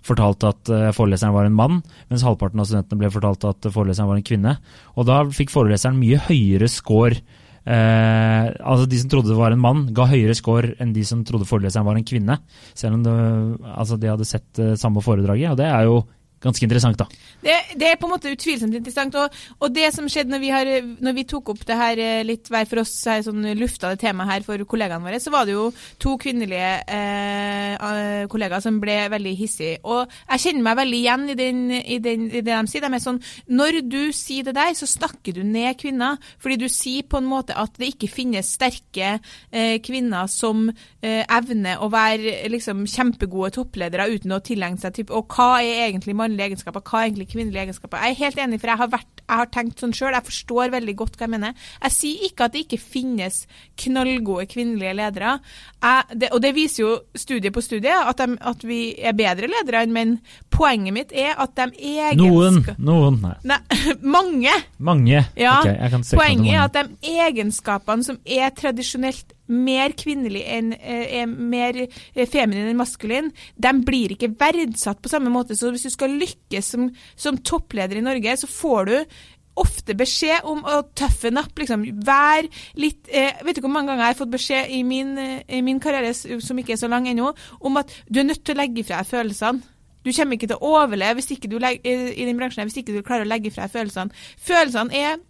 fortalt 0.05 0.41
at 0.49 0.71
uh, 0.73 0.87
foreleseren 0.95 1.35
var 1.35 1.45
en 1.45 1.53
mann, 1.53 1.83
mens 2.09 2.25
halvparten 2.25 2.63
av 2.63 2.65
studentene 2.65 3.03
ble 3.03 3.11
fortalt 3.13 3.45
at 3.51 3.67
foreleseren 3.69 4.09
var 4.09 4.17
en 4.17 4.25
kvinne. 4.25 4.55
Og 4.97 5.05
da 5.05 5.19
fikk 5.29 5.53
foreleseren 5.53 5.99
mye 5.99 6.17
høyere 6.25 6.71
score 6.73 7.21
Eh, 7.63 8.47
altså 8.59 8.87
De 8.89 8.99
som 8.99 9.11
trodde 9.11 9.31
det 9.31 9.39
var 9.39 9.55
en 9.55 9.63
mann, 9.63 9.85
ga 9.95 10.07
høyere 10.11 10.35
score 10.35 10.73
enn 10.83 10.91
de 10.95 11.05
som 11.07 11.23
trodde 11.27 11.47
foreleseren 11.47 11.87
var 11.87 11.99
en 11.99 12.07
kvinne. 12.07 12.39
Selv 12.75 12.99
om 12.99 13.05
det, 13.05 13.15
altså 13.71 13.99
de 13.99 14.11
hadde 14.11 14.27
sett 14.27 14.59
eh, 14.59 14.75
samme 14.79 15.03
foredraget. 15.03 15.53
Og 15.53 15.61
det 15.61 15.69
er 15.69 15.87
jo 15.87 16.01
ganske 16.43 16.67
interessant, 16.67 16.99
da. 16.99 17.07
Det, 17.43 17.55
det 17.79 17.89
er 17.89 17.99
på 17.99 18.07
en 18.07 18.13
måte 18.15 18.31
utvilsomt 18.33 18.75
interessant. 18.77 19.15
Og, 19.19 19.41
og 19.59 19.73
det 19.75 19.89
som 19.95 20.07
skjedde 20.11 20.33
når 20.33 20.43
vi, 20.43 20.51
har, 20.53 20.71
når 21.03 21.17
vi 21.17 21.25
tok 21.29 21.53
opp 21.53 21.63
det 21.67 21.79
her 21.79 22.01
eh, 22.03 22.23
litt 22.27 22.51
hver 22.51 22.67
for 22.69 22.83
oss, 22.83 22.93
her, 23.09 23.23
sånn 23.25 23.45
lufta 23.59 23.93
det 23.93 24.01
temaet 24.03 24.31
her 24.31 24.45
for 24.47 24.63
kollegaene 24.69 25.07
våre, 25.07 25.21
så 25.23 25.33
var 25.33 25.47
det 25.47 25.55
jo 25.55 25.69
to 26.01 26.15
kvinnelige 26.21 26.71
eh, 26.87 27.73
eh, 27.75 28.25
kollegaer 28.31 28.63
som 28.63 28.79
ble 28.83 28.97
veldig 29.13 29.35
hissige. 29.39 29.79
Og 29.83 30.05
jeg 30.05 30.45
kjenner 30.47 30.67
meg 30.69 30.79
veldig 30.83 31.01
igjen 31.01 31.25
i, 31.33 31.37
den, 31.39 31.63
i, 31.81 31.99
den, 32.03 32.27
i 32.31 32.43
det 32.43 32.53
de 32.53 32.71
sier. 32.71 32.83
De 32.83 32.91
er 32.93 33.03
sånn 33.03 33.21
Når 33.51 33.79
du 33.89 34.01
sier 34.15 34.47
det 34.47 34.55
der, 34.57 34.73
så 34.77 34.89
snakker 34.89 35.35
du 35.35 35.43
ned 35.47 35.77
kvinner. 35.79 36.19
Fordi 36.43 36.59
du 36.61 36.67
sier 36.71 37.07
på 37.07 37.19
en 37.19 37.29
måte 37.29 37.55
at 37.59 37.75
det 37.79 37.93
ikke 37.93 38.11
finnes 38.11 38.53
sterke 38.57 39.17
eh, 39.51 39.77
kvinner 39.83 40.29
som 40.31 40.67
eh, 40.69 41.23
evner 41.23 41.81
å 41.83 41.89
være 41.93 42.35
liksom, 42.51 42.85
kjempegode 42.89 43.53
toppledere 43.57 44.09
uten 44.13 44.35
å 44.35 44.41
tilegne 44.43 44.81
seg 44.81 44.95
typ, 44.97 45.13
Og 45.13 45.31
hva 45.33 45.61
er 45.61 45.87
egentlig 45.87 46.15
mannlige 46.33 46.49
egenskaper, 46.51 46.81
hva 46.81 47.01
er 47.01 47.09
egentlig 47.09 47.29
kvinnelige 47.31 47.63
egenskaper? 47.67 48.01
Jeg 48.01 48.13
er 48.15 48.19
helt 48.23 48.39
enig, 48.41 48.59
for 48.61 48.71
jeg 48.71 48.81
har, 48.81 48.89
vært, 48.91 49.21
jeg 49.21 49.39
har 49.41 49.49
tenkt 49.53 49.83
sånn 49.83 49.93
sjøl. 49.95 50.15
Jeg 50.17 50.27
forstår 50.29 50.73
veldig 50.73 50.95
godt 50.99 51.17
hva 51.17 51.27
jeg 51.27 51.33
mener. 51.33 51.67
Jeg 51.83 51.95
sier 51.95 52.25
ikke 52.27 52.47
at 52.47 52.55
det 52.55 52.63
ikke 52.65 52.79
finnes 52.81 53.43
knallgode 53.83 54.47
kvinnelige 54.51 54.95
ledere. 54.97 55.35
Jeg, 55.83 56.19
det, 56.23 56.31
og 56.33 56.41
det 56.43 56.53
viser 56.57 56.83
jo 56.83 56.93
studie 57.15 57.53
på 57.53 57.63
studie 57.63 57.93
at, 57.93 58.19
de, 58.21 58.37
at 58.53 58.65
vi 58.67 58.81
er 58.97 59.17
bedre 59.17 59.49
ledere 59.51 59.83
enn 59.85 59.95
menn. 59.95 60.15
Poenget 60.53 60.95
mitt 60.95 61.13
er 61.13 61.37
at 61.37 61.55
de 61.57 61.69
Noen. 62.17 62.59
egenskapene 62.59 62.89
Noen. 62.89 63.21
Nei. 63.23 63.35
Nei, 63.53 63.59
mange! 64.17 64.57
Mange. 64.83 65.23
Ja, 65.39 65.59
okay, 65.61 66.01
Poenget 66.13 66.53
er 66.53 66.65
at 66.65 66.77
de 66.81 67.15
egenskapene 67.27 68.05
som 68.05 68.19
er 68.25 68.53
tradisjonelt 68.57 69.32
mer 69.51 69.93
kvinnelig 69.99 70.43
enn 70.47 70.73
eh, 70.77 71.19
er 71.21 71.27
mer 71.27 71.79
feminin 72.15 72.69
enn 72.69 72.79
maskulin, 72.79 73.31
de 73.55 73.73
blir 73.83 74.15
ikke 74.15 74.31
verdsatt 74.39 75.01
på 75.03 75.11
samme 75.11 75.31
måte. 75.33 75.57
Så 75.59 75.73
hvis 75.73 75.87
du 75.87 75.93
skal 75.93 76.15
lykkes 76.21 76.73
som, 76.75 76.89
som 77.19 77.39
toppleder 77.39 77.99
i 77.99 78.05
Norge, 78.05 78.37
så 78.39 78.49
får 78.49 78.91
du 78.91 78.97
ofte 79.59 79.93
beskjed 79.97 80.47
om 80.49 80.63
å 80.65 80.79
tøffe 80.97 81.29
napp, 81.33 81.53
liksom. 81.59 81.85
Vær 82.05 82.47
litt 82.79 83.09
eh, 83.13 83.37
Vet 83.45 83.59
du 83.59 83.65
hvor 83.65 83.73
mange 83.73 83.91
ganger 83.91 84.07
jeg 84.07 84.15
har 84.15 84.21
fått 84.23 84.33
beskjed 84.33 84.71
i 84.73 84.81
min, 84.87 85.13
eh, 85.21 85.43
i 85.45 85.61
min 85.65 85.81
karriere, 85.83 86.13
som 86.15 86.59
ikke 86.59 86.73
er 86.75 86.81
så 86.81 86.89
lang 86.89 87.07
ennå, 87.09 87.33
om 87.61 87.77
at 87.81 87.93
du 88.09 88.21
er 88.21 88.29
nødt 88.29 88.43
til 88.45 88.57
å 88.57 88.63
legge 88.63 88.85
fra 88.87 89.03
deg 89.03 89.11
følelsene. 89.11 89.69
Du 90.03 90.11
kommer 90.11 90.35
ikke 90.35 90.49
til 90.51 90.59
å 90.59 90.71
overleve 90.81 91.21
hvis 91.21 91.31
ikke 91.31 91.47
du 91.47 91.61
i 91.63 92.25
den 92.27 92.35
bransjen 92.35 92.67
hvis 92.67 92.81
ikke 92.81 92.91
du 92.91 93.05
klarer 93.07 93.23
å 93.23 93.29
legge 93.29 93.53
fra 93.55 93.69
deg 93.69 93.77
følelsene. 93.77 94.23
Følelsene 94.35 94.99
er 94.99 95.21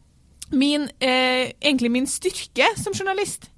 min, 0.54 0.88
eh, 1.00 1.52
egentlig 1.62 1.92
min 1.94 2.10
styrke 2.10 2.72
som 2.80 2.96
journalist. 2.96 3.52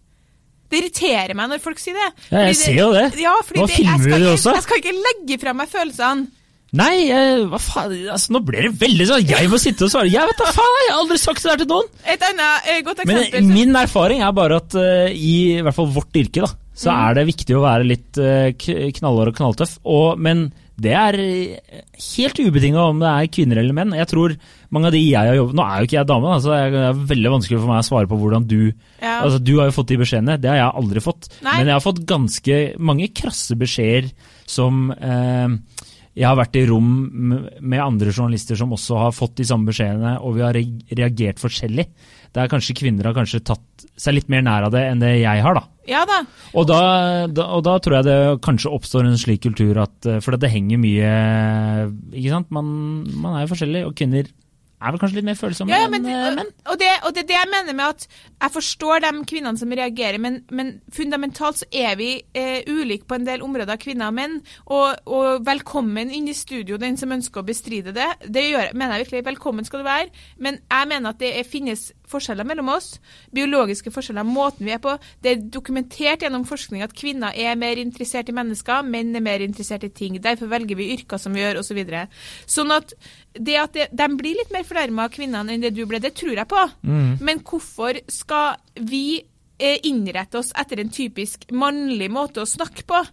Det 0.76 0.82
irriterer 0.84 1.38
meg 1.40 1.54
når 1.54 1.62
folk 1.64 1.80
sier 1.80 1.96
det. 1.96 2.10
Ja, 2.28 2.42
jeg 2.50 2.56
det, 2.56 2.58
ser 2.60 2.80
jo 2.82 2.90
det. 2.92 3.06
Ja, 3.22 3.36
Nå 3.56 3.68
det, 3.70 3.78
filmer 3.78 4.02
du 4.04 4.10
det 4.12 4.18
ikke, 4.20 4.34
også. 4.36 4.56
jeg 4.58 4.66
skal 4.66 4.82
ikke 4.82 4.98
legge 5.00 5.38
fra 5.46 5.54
meg 5.56 5.72
følelsene. 5.72 6.28
Nei, 6.76 7.06
jeg, 7.08 7.46
hva 7.48 7.60
faen, 7.62 7.94
altså 8.12 8.34
nå 8.36 8.42
ble 8.44 8.66
det 8.66 8.72
veldig 8.82 9.06
sånn 9.08 9.30
Jeg 9.30 9.48
må 9.48 9.60
sitte 9.62 9.86
og 9.86 9.92
svare. 9.94 10.10
Jeg 10.12 10.28
vet 10.28 10.42
da 10.42 10.52
faen, 10.52 10.80
jeg 10.82 10.92
har 10.92 11.02
aldri 11.06 11.18
sagt 11.22 11.46
det 11.46 11.52
der 11.54 11.62
til 11.62 11.70
noen! 11.72 11.88
Et 12.12 12.26
annet 12.28 12.68
eh, 12.74 12.82
godt 12.84 13.04
Men 13.08 13.52
min 13.54 13.78
erfaring 13.80 14.24
er 14.26 14.34
bare 14.36 14.58
at 14.60 14.76
eh, 14.82 15.14
i, 15.16 15.36
i 15.56 15.64
hvert 15.64 15.78
fall 15.78 15.88
vårt 15.96 16.20
yrke, 16.20 16.44
da, 16.44 16.52
så 16.76 16.92
Mm. 16.92 17.00
er 17.08 17.14
det 17.16 17.26
viktig 17.32 17.56
å 17.56 17.64
være 17.64 17.88
litt 17.88 18.18
uh, 18.20 18.52
knallhard 19.00 19.30
og 19.32 19.36
knalltøff. 19.38 19.78
Og, 19.88 20.20
men 20.20 20.52
det 20.76 20.92
er 20.92 21.16
eh, 21.16 21.84
helt 22.18 22.36
ubetinga 22.44 22.82
om 22.84 23.00
det 23.00 23.08
er 23.08 23.30
kvinner 23.32 23.62
eller 23.62 23.72
menn. 23.78 23.94
Jeg 23.96 24.10
tror 24.12 24.34
mange 24.76 24.90
av 24.90 24.92
de 24.92 25.00
jeg 25.00 25.16
har 25.30 25.38
jobbet 25.38 25.56
Nå 25.56 25.64
er 25.64 25.78
jo 25.80 25.88
ikke 25.88 25.96
jeg 26.02 26.08
dame, 26.10 26.28
da, 26.34 26.40
så 26.44 26.52
det 26.52 26.58
er- 26.66 26.74
det 26.76 26.82
er 26.90 27.06
veldig 27.16 27.32
vanskelig 27.32 27.60
for 27.62 27.68
meg 27.72 27.80
å 27.80 27.88
svare 27.88 28.10
på 28.12 28.18
hvordan 28.20 28.48
du 28.52 28.74
Ja. 29.02 29.22
Altså, 29.24 29.40
Du 29.42 29.54
har 29.60 29.70
jo 29.72 29.78
fått 29.78 29.88
de 29.88 29.98
beskjedene, 30.04 30.36
det 30.42 30.50
har 30.52 30.58
jeg 30.58 30.76
aldri 30.84 31.00
fått. 31.00 31.30
Nei. 31.42 31.58
Men 31.58 31.68
jeg 31.72 31.76
har 31.80 31.86
fått 31.88 32.06
ganske 32.06 32.58
mange 32.78 33.08
krasse 33.16 33.56
beskjeder 33.56 34.12
som 34.46 34.92
eh, 34.92 35.48
jeg 36.16 36.28
har 36.28 36.36
vært 36.36 36.56
i 36.60 36.66
rom 36.68 36.92
med 37.62 37.80
andre 37.80 38.12
journalister 38.12 38.56
som 38.60 38.72
også 38.76 38.98
har 39.00 39.12
fått 39.16 39.36
de 39.36 39.44
samme 39.48 39.68
beskjedene, 39.72 40.18
og 40.22 40.36
vi 40.36 40.42
har 40.44 40.54
reagert 40.96 41.40
forskjellig. 41.40 41.88
Der 42.36 42.48
kanskje 42.52 42.76
kvinner 42.76 43.06
har 43.10 43.14
kanskje 43.16 43.42
tatt 43.44 43.88
seg 43.98 44.14
litt 44.16 44.30
mer 44.30 44.42
nær 44.44 44.68
av 44.68 44.72
det 44.76 44.84
enn 44.92 45.00
det 45.00 45.22
jeg 45.22 45.42
har, 45.44 45.54
da. 45.56 45.64
Ja 45.90 46.06
da. 46.10 46.22
Og 46.58 46.66
da, 46.70 46.80
da, 47.30 47.50
og 47.58 47.66
da 47.68 47.76
tror 47.84 48.00
jeg 48.00 48.08
det 48.08 48.18
kanskje 48.46 48.74
oppstår 48.74 49.06
en 49.10 49.20
slik 49.22 49.44
kultur 49.46 49.78
at 49.84 50.10
eh, 50.10 50.22
For 50.24 50.38
det 50.40 50.50
henger 50.54 50.82
mye 50.82 51.12
Ikke 52.14 52.32
sant? 52.34 52.50
Man, 52.56 52.72
man 53.14 53.38
er 53.38 53.46
jo 53.46 53.54
forskjellig, 53.54 53.86
og 53.90 53.96
kvinner 53.98 54.32
er 54.76 54.92
vel 54.92 55.02
kanskje 55.02 55.20
litt 55.20 55.28
mer 55.28 55.38
følsomme 55.40 55.72
Ja, 55.72 55.86
ja, 55.86 55.92
men, 55.92 56.06
enn 56.06 56.14
eh, 56.14 56.36
menn. 56.40 56.52
og, 56.68 56.78
det, 56.82 56.90
og 57.08 57.16
det 57.16 57.24
er 57.24 57.30
det 57.30 57.38
jeg 57.38 57.52
mener 57.52 57.78
med 57.78 57.86
at 57.94 58.08
jeg 58.10 58.54
forstår 58.54 59.04
de 59.06 59.12
kvinnene 59.30 59.62
som 59.62 59.72
reagerer, 59.80 60.20
men, 60.22 60.42
men 60.52 60.74
fundamentalt 60.94 61.62
så 61.62 61.68
er 61.72 61.96
vi 62.00 62.10
eh, 62.38 62.68
ulike 62.68 63.08
på 63.10 63.18
en 63.18 63.28
del 63.28 63.46
områder, 63.46 63.80
kvinner 63.82 64.12
og 64.12 64.18
menn. 64.18 64.36
Og, 64.68 65.00
og 65.08 65.46
velkommen 65.48 66.12
inn 66.14 66.28
i 66.30 66.36
studio, 66.38 66.78
den 66.82 67.00
som 67.00 67.14
ønsker 67.16 67.42
å 67.42 67.48
bestride 67.48 67.96
det. 67.96 68.10
Det 68.28 68.44
gjør, 68.50 68.74
mener 68.76 69.00
jeg 69.00 69.08
virkelig. 69.08 69.26
Velkommen 69.32 69.68
skal 69.68 69.82
du 69.82 69.88
være. 69.88 70.12
Men 70.38 70.60
jeg 70.62 70.92
mener 70.92 71.16
at 71.16 71.24
det 71.24 71.32
er, 71.40 71.48
finnes 71.48 71.88
forskjeller 72.12 72.48
mellom 72.48 72.72
oss. 72.74 72.96
Biologiske 73.36 73.94
forskjeller, 73.94 74.26
måten 74.28 74.66
vi 74.68 74.74
er 74.76 74.82
på. 74.84 74.96
Det 75.24 75.32
er 75.32 75.46
dokumentert 75.54 76.26
gjennom 76.26 76.46
forskning 76.48 76.84
at 76.86 76.96
kvinner 76.98 77.36
er 77.36 77.58
mer 77.60 77.80
interessert 77.82 78.30
i 78.32 78.36
mennesker, 78.36 78.86
menn 78.88 79.16
er 79.16 79.26
mer 79.26 79.46
interessert 79.46 79.86
i 79.88 79.92
ting. 79.94 80.20
Derfor 80.22 80.50
velger 80.52 80.80
vi 80.80 80.92
yrker 80.96 81.22
som 81.22 81.36
vi 81.36 81.44
gjør, 81.44 81.62
osv. 81.62 81.76
Så 81.76 81.80
videre. 81.82 82.06
sånn 82.48 82.72
at 82.72 82.94
det 83.36 83.56
at 83.60 83.74
det, 83.76 83.90
de 83.92 84.06
blir 84.16 84.38
litt 84.40 84.52
mer 84.54 84.64
fornærma 84.64 85.10
av 85.10 85.12
kvinnene 85.12 85.52
enn 85.52 85.64
det 85.66 85.74
du 85.76 85.84
ble, 85.90 86.00
det 86.00 86.14
tror 86.16 86.38
jeg 86.38 86.48
på. 86.48 86.62
Men 87.20 87.42
hvorfor 87.44 88.00
skal 88.08 88.56
vi 88.80 89.20
eh, 89.60 89.80
innrette 89.84 90.40
oss 90.40 90.54
etter 90.56 90.80
en 90.80 90.94
typisk 90.94 91.50
mannlig 91.52 92.08
måte 92.12 92.46
å 92.46 92.50
snakke 92.50 92.88
på? 92.88 93.04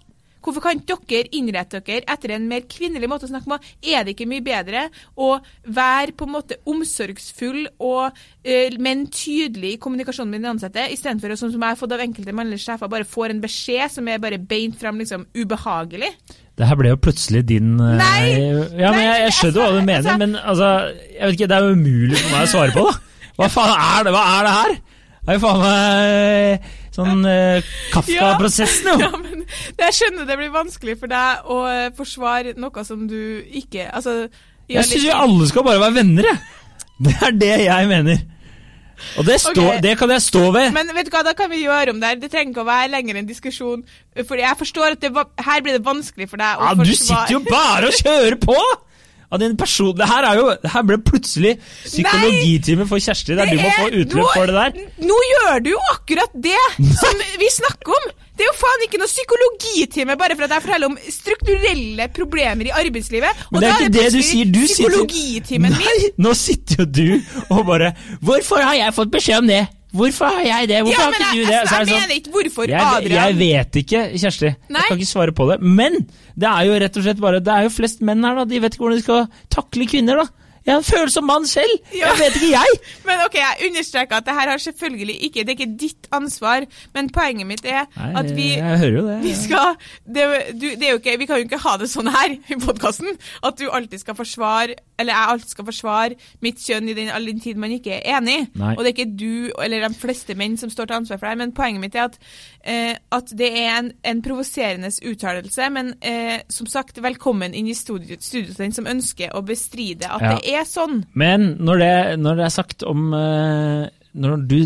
Hvorfor 0.42 0.64
kan 0.64 0.80
dere 0.82 1.28
innrette 1.38 1.80
dere 1.86 2.02
etter 2.10 2.34
en 2.34 2.48
mer 2.50 2.64
kvinnelig 2.70 3.08
måte 3.10 3.28
å 3.28 3.30
snakke 3.30 3.50
på? 3.52 3.58
Er 3.92 4.02
det 4.04 4.16
ikke 4.16 4.26
mye 4.30 4.42
bedre 4.44 4.88
å 5.14 5.36
være 5.70 6.16
på 6.18 6.26
en 6.26 6.34
måte 6.34 6.58
omsorgsfull 6.68 7.66
og 7.78 8.18
eh, 8.44 8.74
men 8.82 9.06
tydelig 9.12 9.76
i 9.76 9.80
kommunikasjonen 9.82 10.32
med 10.34 10.42
de 10.44 10.50
ansatte, 10.52 10.86
istedenfor 10.94 11.34
å, 11.34 11.38
sånn 11.38 11.52
som 11.54 11.62
jeg 11.62 11.76
har 11.76 11.80
fått 11.80 11.94
av 11.94 12.02
enkelte 12.04 12.34
mannlige 12.36 12.64
sjefer, 12.66 12.90
bare 12.92 13.06
får 13.08 13.34
en 13.36 13.42
beskjed 13.44 13.94
som 13.96 14.08
er 14.10 14.22
bare 14.22 14.40
beint 14.40 14.78
fram 14.80 14.98
liksom 15.02 15.28
ubehagelig? 15.38 16.10
Det 16.58 16.66
her 16.68 16.76
ble 16.76 16.90
jo 16.92 16.98
plutselig 17.00 17.44
din 17.48 17.72
eh, 17.80 17.96
Nei! 18.02 18.26
Ja, 18.82 18.90
men 18.92 19.02
jeg, 19.06 19.22
jeg 19.28 19.36
skjønner 19.38 19.62
hva 19.62 19.70
du 19.70 19.78
altså, 19.78 19.86
mener, 19.86 19.96
altså- 20.02 20.18
men 20.20 20.36
altså 20.42 20.70
Jeg 21.14 21.22
vet 21.22 21.38
ikke, 21.38 21.48
det 21.52 21.56
er 21.56 21.64
jo 21.68 21.76
umulig 21.78 22.18
for 22.18 22.34
meg 22.34 22.42
å 22.42 22.52
svare 22.52 22.74
på, 22.76 22.84
da. 22.90 23.28
Hva 23.38 23.48
faen 23.54 23.72
er 23.78 24.04
det, 24.04 24.12
hva 24.12 24.24
er 24.36 24.44
det 24.48 24.56
her? 24.58 24.74
Det 25.22 25.30
er 25.30 25.38
jo 25.38 25.42
faen 25.46 25.62
meg 25.62 26.72
sånn 26.92 27.24
eh, 27.28 27.70
Kafka-prosessen, 27.92 28.90
jo. 28.92 28.96
Ja, 29.00 29.10
men 29.24 29.46
jeg 29.80 29.96
skjønner 29.98 30.28
det 30.28 30.38
blir 30.40 30.52
vanskelig 30.54 30.98
for 31.00 31.12
deg 31.12 31.48
å 31.52 31.62
eh, 31.70 31.86
forsvare 31.96 32.56
noe 32.60 32.84
som 32.86 33.06
du 33.10 33.18
ikke 33.48 33.88
Altså 33.88 34.26
Jeg 34.70 34.84
syns 34.88 35.08
vi 35.08 35.14
alle 35.14 35.48
skal 35.50 35.66
bare 35.66 35.80
være 35.82 35.98
venner, 36.02 36.28
jeg. 36.32 36.60
Det 37.02 37.16
er 37.18 37.34
det 37.34 37.56
jeg 37.64 37.88
mener. 37.90 38.20
Og 39.18 39.26
det, 39.26 39.40
stå, 39.42 39.50
okay. 39.58 39.80
det 39.82 39.96
kan 39.98 40.12
jeg 40.14 40.22
stå 40.22 40.42
ved. 40.54 40.68
Men 40.76 40.92
vet 40.94 41.08
du 41.08 41.10
hva, 41.14 41.24
da 41.26 41.32
kan 41.36 41.50
vi 41.50 41.64
gjøre 41.64 41.94
om 41.94 41.98
det 42.00 42.12
her. 42.12 42.20
Det 42.22 42.30
trenger 42.30 42.52
ikke 42.52 42.62
å 42.62 42.68
være 42.68 42.92
lenger 42.92 43.18
en 43.18 43.28
diskusjon. 43.28 43.82
Fordi 44.28 44.44
jeg 44.44 44.58
forstår 44.60 44.94
at 44.94 45.02
det 45.02 45.10
her 45.42 45.64
blir 45.64 45.76
det 45.78 45.82
vanskelig 45.86 46.28
for 46.30 46.42
deg 46.42 46.62
å 46.62 46.68
Ja, 46.68 46.76
du 46.78 46.84
forsvare 46.84 47.26
sitter 47.26 47.34
jo 47.34 47.42
bare 47.48 47.90
og 47.90 47.98
kjører 47.98 48.38
på! 48.46 48.58
Av 49.32 49.40
din 49.40 49.54
person, 49.56 49.94
det 49.96 50.06
her 50.10 50.26
er 50.28 50.36
jo, 50.36 50.48
det 50.60 50.70
her 50.74 50.82
ble 50.84 50.98
plutselig 51.00 51.54
psykologitime 51.86 52.84
for 52.90 53.00
Kjersti, 53.00 53.36
der 53.38 53.48
du 53.48 53.56
må 53.56 53.70
få 53.78 53.86
utløp 54.02 54.34
for 54.34 54.50
det 54.50 54.56
der. 54.58 54.90
Nå 55.08 55.20
gjør 55.30 55.62
du 55.64 55.70
jo 55.72 55.80
akkurat 55.94 56.34
det 56.48 56.58
som 57.00 57.22
vi 57.40 57.48
snakker 57.54 57.96
om! 57.96 58.10
Det 58.32 58.46
er 58.46 58.48
jo 58.48 58.54
faen 58.56 58.84
ikke 58.86 58.98
noe 59.00 59.10
psykologitime 59.10 60.14
bare 60.20 60.36
for 60.36 60.46
at 60.46 60.54
jeg 60.56 60.64
forteller 60.64 60.88
om 60.88 60.96
strukturelle 61.16 62.06
problemer 62.16 62.70
i 62.70 62.72
arbeidslivet. 62.82 63.42
Men 63.52 63.64
det 63.64 63.68
er 63.68 63.82
ikke 63.84 63.92
det 63.96 64.06
du 64.14 64.22
sier. 64.24 64.48
Du 64.48 64.62
sitter 64.62 64.88
Psykologitimen 64.88 65.76
min. 65.76 65.84
Nei, 65.84 66.08
nå 66.24 66.32
sitter 66.36 66.82
jo 66.82 66.86
du 66.88 67.52
og 67.52 67.66
bare 67.68 67.92
Hvorfor 68.24 68.64
har 68.64 68.78
jeg 68.80 68.96
fått 68.96 69.12
beskjed 69.12 69.44
om 69.44 69.52
det? 69.52 69.62
Hvorfor 69.92 70.24
har 70.32 70.44
jeg 70.46 70.68
det? 70.70 70.78
Hvorfor 70.86 70.98
Ja, 70.98 71.04
har 71.04 71.12
ikke 71.12 71.24
jeg, 71.26 71.36
du 71.36 71.50
det? 71.50 71.56
Så 71.68 71.74
er 71.74 71.78
jeg 71.82 71.88
sånn, 71.88 72.00
mener 72.00 72.16
ikke 72.16 72.32
hvorfor 72.32 72.70
jeg, 72.70 72.80
Adrian 72.80 73.18
jeg 73.26 73.38
vet 73.42 73.80
ikke, 73.82 74.04
Kjersti. 74.16 74.52
Nei. 74.72 74.80
Jeg 74.80 74.88
kan 74.88 75.02
ikke 75.02 75.10
svare 75.12 75.34
på 75.36 75.48
det. 75.50 75.58
Men 75.60 75.98
det 76.32 76.48
er 76.48 76.68
jo 76.68 76.78
rett 76.80 76.96
og 76.96 77.04
slett 77.04 77.20
bare 77.20 77.42
Det 77.44 77.52
er 77.52 77.66
jo 77.66 77.72
flest 77.74 78.00
menn 78.00 78.24
her, 78.24 78.38
da. 78.40 78.46
De 78.48 78.60
vet 78.64 78.72
ikke 78.72 78.86
hvordan 78.86 79.00
de 79.02 79.04
skal 79.04 79.26
takle 79.52 79.88
kvinner, 79.90 80.22
da. 80.22 80.41
Jeg 80.66 80.72
er 80.74 80.78
en 80.78 80.84
følsom 80.86 81.10
som 81.12 81.26
mann 81.28 81.46
selv. 81.46 81.72
Ja. 81.94 82.06
Jeg 82.12 82.18
vet 82.20 82.36
ikke, 82.38 82.50
jeg. 82.54 82.78
Men 83.08 83.22
ok, 83.26 83.34
jeg 83.34 83.68
understreker 83.68 84.16
at 84.16 84.26
det 84.26 84.34
her 84.34 84.50
har 84.50 84.58
selvfølgelig 84.62 85.16
ikke 85.26 85.42
Det 85.44 85.48
er 85.48 85.58
ikke 85.58 85.76
ditt 85.80 86.06
ansvar, 86.12 86.64
men 86.94 87.08
poenget 87.10 87.46
mitt 87.48 87.64
er 87.66 87.86
Nei, 87.96 88.10
at 88.20 88.28
vi 88.36 88.46
jeg 88.54 88.78
hører 88.78 88.96
jo 88.98 89.02
det. 89.08 89.16
vi 89.24 89.32
skal 89.34 89.74
det, 90.06 90.24
du, 90.60 90.66
det 90.68 90.86
er 90.86 90.90
jo 90.94 90.98
ikke, 91.00 91.14
Vi 91.18 91.26
kan 91.26 91.40
jo 91.40 91.46
ikke 91.48 91.58
ha 91.64 91.74
det 91.80 91.88
sånn 91.90 92.10
her 92.12 92.34
i 92.36 92.58
podkasten 92.60 93.08
at 93.42 93.58
du 93.58 93.64
alltid 93.72 94.02
skal 94.02 94.16
forsvare 94.18 94.76
Eller 95.00 95.12
jeg 95.16 95.30
alltid 95.34 95.54
skal 95.54 95.66
forsvare 95.68 96.18
mitt 96.44 96.60
kjønn 96.62 96.88
i 96.92 96.94
den, 96.96 97.10
all 97.10 97.26
den 97.26 97.40
tid 97.42 97.58
man 97.58 97.72
ikke 97.74 97.96
er 97.98 98.18
enig. 98.18 98.38
Nei. 98.58 98.74
Og 98.76 98.84
det 98.84 98.92
er 98.92 98.94
ikke 98.94 99.16
du 99.18 99.50
eller 99.64 99.88
de 99.88 99.98
fleste 99.98 100.36
menn 100.38 100.54
som 100.60 100.70
står 100.70 100.90
til 100.90 100.98
ansvar 101.00 101.18
for 101.18 101.26
det. 101.32 101.38
Men 101.40 101.54
poenget 101.56 101.82
mitt 101.82 101.96
er 101.98 102.04
at, 102.06 102.18
eh, 102.64 102.94
at 103.12 103.32
det 103.38 103.48
er 103.58 103.70
en, 103.80 103.88
en 104.06 104.20
provoserende 104.22 104.92
uttalelse. 105.10 105.68
Men 105.74 105.94
eh, 106.06 106.44
som 106.52 106.68
sagt, 106.70 107.00
velkommen 107.02 107.54
inn 107.58 107.70
i 107.72 107.74
til 107.74 108.52
den 108.58 108.74
som 108.76 108.86
ønsker 108.90 109.34
å 109.34 109.42
bestride 109.46 110.06
at 110.12 110.22
Ja. 110.22 110.36
det 110.36 110.51
er 110.58 110.66
sånn. 110.68 111.00
Men 111.18 111.52
når 111.62 111.82
det, 111.82 111.92
når 112.22 112.38
det 112.40 112.44
er 112.48 112.54
sagt 112.54 112.84
om 112.88 113.08
eh, 113.16 113.86
Når 114.12 114.44
du 114.50 114.56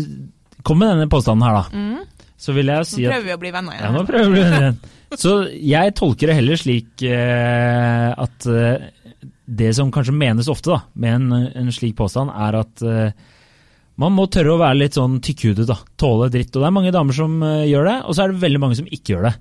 kom 0.67 0.79
med 0.81 0.91
denne 0.95 1.07
påstanden 1.11 1.45
her, 1.47 1.57
da, 1.61 2.03
så 2.37 2.53
vil 2.53 2.67
jeg 2.69 2.83
jo 2.83 2.87
si 2.89 3.05
at 3.07 3.11
Nå 3.11 3.15
prøver 3.15 3.27
vi 3.29 3.35
å 3.37 3.41
bli 3.41 3.51
venner 3.55 3.77
Ja, 3.77 3.79
igjen. 3.87 3.95
nå 3.97 4.05
prøver 4.09 4.35
du 4.35 4.41
igjen. 4.41 4.77
Så 5.17 5.31
jeg 5.55 5.93
tolker 5.95 6.27
det 6.31 6.35
heller 6.41 6.59
slik 6.59 7.03
eh, 7.07 8.09
at 8.11 8.47
eh, 8.51 8.89
det 9.47 9.69
som 9.77 9.89
kanskje 9.95 10.11
menes 10.19 10.49
ofte 10.51 10.73
da, 10.73 10.81
med 10.99 11.13
en, 11.21 11.47
en 11.63 11.71
slik 11.71 11.95
påstand, 11.95 12.33
er 12.35 12.57
at 12.59 12.83
eh, 12.83 13.11
man 13.97 14.13
må 14.13 14.27
tørre 14.29 14.53
å 14.53 14.59
være 14.61 14.77
litt 14.83 14.97
sånn 14.99 15.15
tykkhudet, 15.23 15.65
da. 15.71 15.79
Tåle 15.97 16.27
dritt. 16.29 16.51
Og 16.53 16.61
det 16.61 16.67
er 16.67 16.75
mange 16.75 16.91
damer 16.93 17.15
som 17.15 17.39
eh, 17.47 17.63
gjør 17.71 17.87
det, 17.87 17.95
og 18.03 18.13
så 18.17 18.25
er 18.25 18.33
det 18.35 18.43
veldig 18.43 18.59
mange 18.65 18.77
som 18.77 18.89
ikke 18.91 19.15
gjør 19.15 19.29
det. 19.29 19.33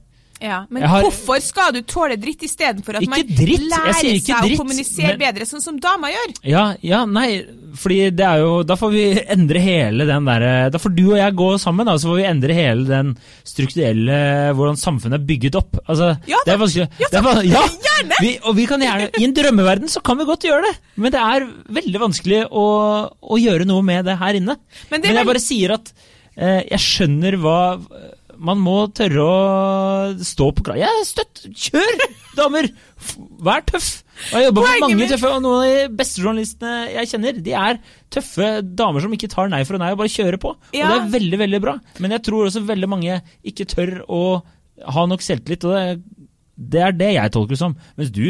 Ja, 0.42 0.66
Men 0.68 0.82
har- 0.82 1.02
hvorfor 1.02 1.40
skal 1.40 1.72
du 1.72 1.80
tåle 1.82 2.16
dritt 2.20 2.42
istedenfor 2.44 2.98
at 2.98 3.06
man 3.08 3.22
dritt, 3.24 3.62
lærer 3.70 3.94
seg 3.96 4.20
dritt, 4.26 4.58
å 4.58 4.58
kommunisere 4.60 5.14
men- 5.16 5.22
bedre, 5.22 5.46
sånn 5.48 5.62
som 5.62 5.78
damer 5.80 6.12
gjør? 6.12 6.34
Ja, 6.44 6.64
ja, 6.82 7.04
nei, 7.06 7.42
fordi 7.76 8.10
det 8.14 8.24
er 8.26 8.38
jo 8.40 8.62
Da 8.62 8.74
får 8.76 8.90
vi 8.92 9.20
endre 9.32 9.60
hele 9.60 10.06
den 10.06 10.24
derre 10.24 10.70
Da 10.70 10.78
får 10.78 10.94
du 10.94 11.02
og 11.12 11.16
jeg 11.16 11.34
gå 11.36 11.48
sammen, 11.60 11.86
da, 11.86 11.94
så 11.96 12.08
får 12.12 12.16
vi 12.20 12.28
endre 12.28 12.54
hele 12.54 12.84
den 12.86 13.16
strukturelle 13.44 14.18
Hvordan 14.56 14.76
samfunnet 14.80 15.20
er 15.20 15.26
bygget 15.26 15.56
opp. 15.56 15.78
Altså, 15.88 16.18
Ja 16.28 16.36
det 16.44 16.54
er 16.54 16.58
vanskelig. 16.60 16.88
Ja 17.00 17.08
er, 17.12 17.42
ja, 17.48 17.62
Gjerne! 17.86 18.20
Vi, 18.20 18.38
og 18.44 18.56
vi 18.56 18.66
kan 18.66 18.80
gjerne 18.84 19.08
I 19.18 19.24
en 19.24 19.32
drømmeverden 19.36 19.88
så 19.88 20.02
kan 20.04 20.18
vi 20.18 20.24
godt 20.28 20.44
gjøre 20.44 20.62
det, 20.68 20.74
men 20.96 21.12
det 21.12 21.20
er 21.22 21.46
veldig 21.80 22.00
vanskelig 22.02 22.42
å, 22.50 22.66
å 23.22 23.38
gjøre 23.40 23.64
noe 23.68 23.82
med 23.82 24.04
det 24.04 24.18
her 24.20 24.34
inne. 24.36 24.56
Men 24.90 25.00
det 25.00 25.08
men 25.10 25.16
jeg 25.22 25.26
bare 25.32 25.40
sier 25.42 25.72
at 25.78 25.92
eh, 26.36 26.62
jeg 26.74 26.78
skjønner 26.84 27.38
hva 27.40 27.58
Man 28.38 28.60
må 28.60 28.74
tørre 28.96 29.22
å 29.24 30.24
stå 30.24 30.50
på 30.56 30.64
klar. 30.66 30.80
Er 30.84 31.04
støtt! 31.08 31.44
Kjør, 31.56 32.02
damer! 32.36 32.68
Vær 33.46 33.64
tøff! 33.68 33.88
Og 34.32 34.36
jeg 34.38 34.48
jobber 34.48 34.66
med 34.66 34.84
mange 34.86 35.08
tøffe, 35.10 35.30
og 35.36 35.42
noen 35.44 35.62
av 35.62 35.70
de 35.70 35.96
beste 35.98 36.22
journalistene 36.24 36.74
jeg 36.94 37.10
kjenner, 37.12 37.40
de 37.46 37.54
er 37.56 37.80
tøffe 38.12 38.50
damer 38.64 39.04
som 39.04 39.12
ikke 39.16 39.30
tar 39.32 39.50
nei 39.52 39.62
for 39.68 39.80
nei 39.80 39.90
og 39.94 40.00
bare 40.00 40.12
kjører 40.12 40.40
på. 40.40 40.54
Ja. 40.76 40.86
Og 40.86 40.92
det 40.92 40.98
er 41.02 41.10
veldig, 41.18 41.40
veldig 41.44 41.62
bra. 41.64 41.74
Men 42.00 42.16
jeg 42.16 42.24
tror 42.28 42.48
også 42.48 42.64
veldig 42.68 42.88
mange 42.92 43.18
ikke 43.46 43.68
tør 43.72 43.98
å 44.08 44.22
ha 44.96 45.06
nok 45.08 45.24
selvtillit, 45.24 45.64
og 45.68 45.76
det, 45.76 46.22
det 46.56 46.84
er 46.86 46.96
det 46.96 47.10
jeg 47.16 47.32
tolker 47.36 47.56
det 47.56 47.60
som. 47.60 47.76
Mens 48.00 48.12
du 48.12 48.24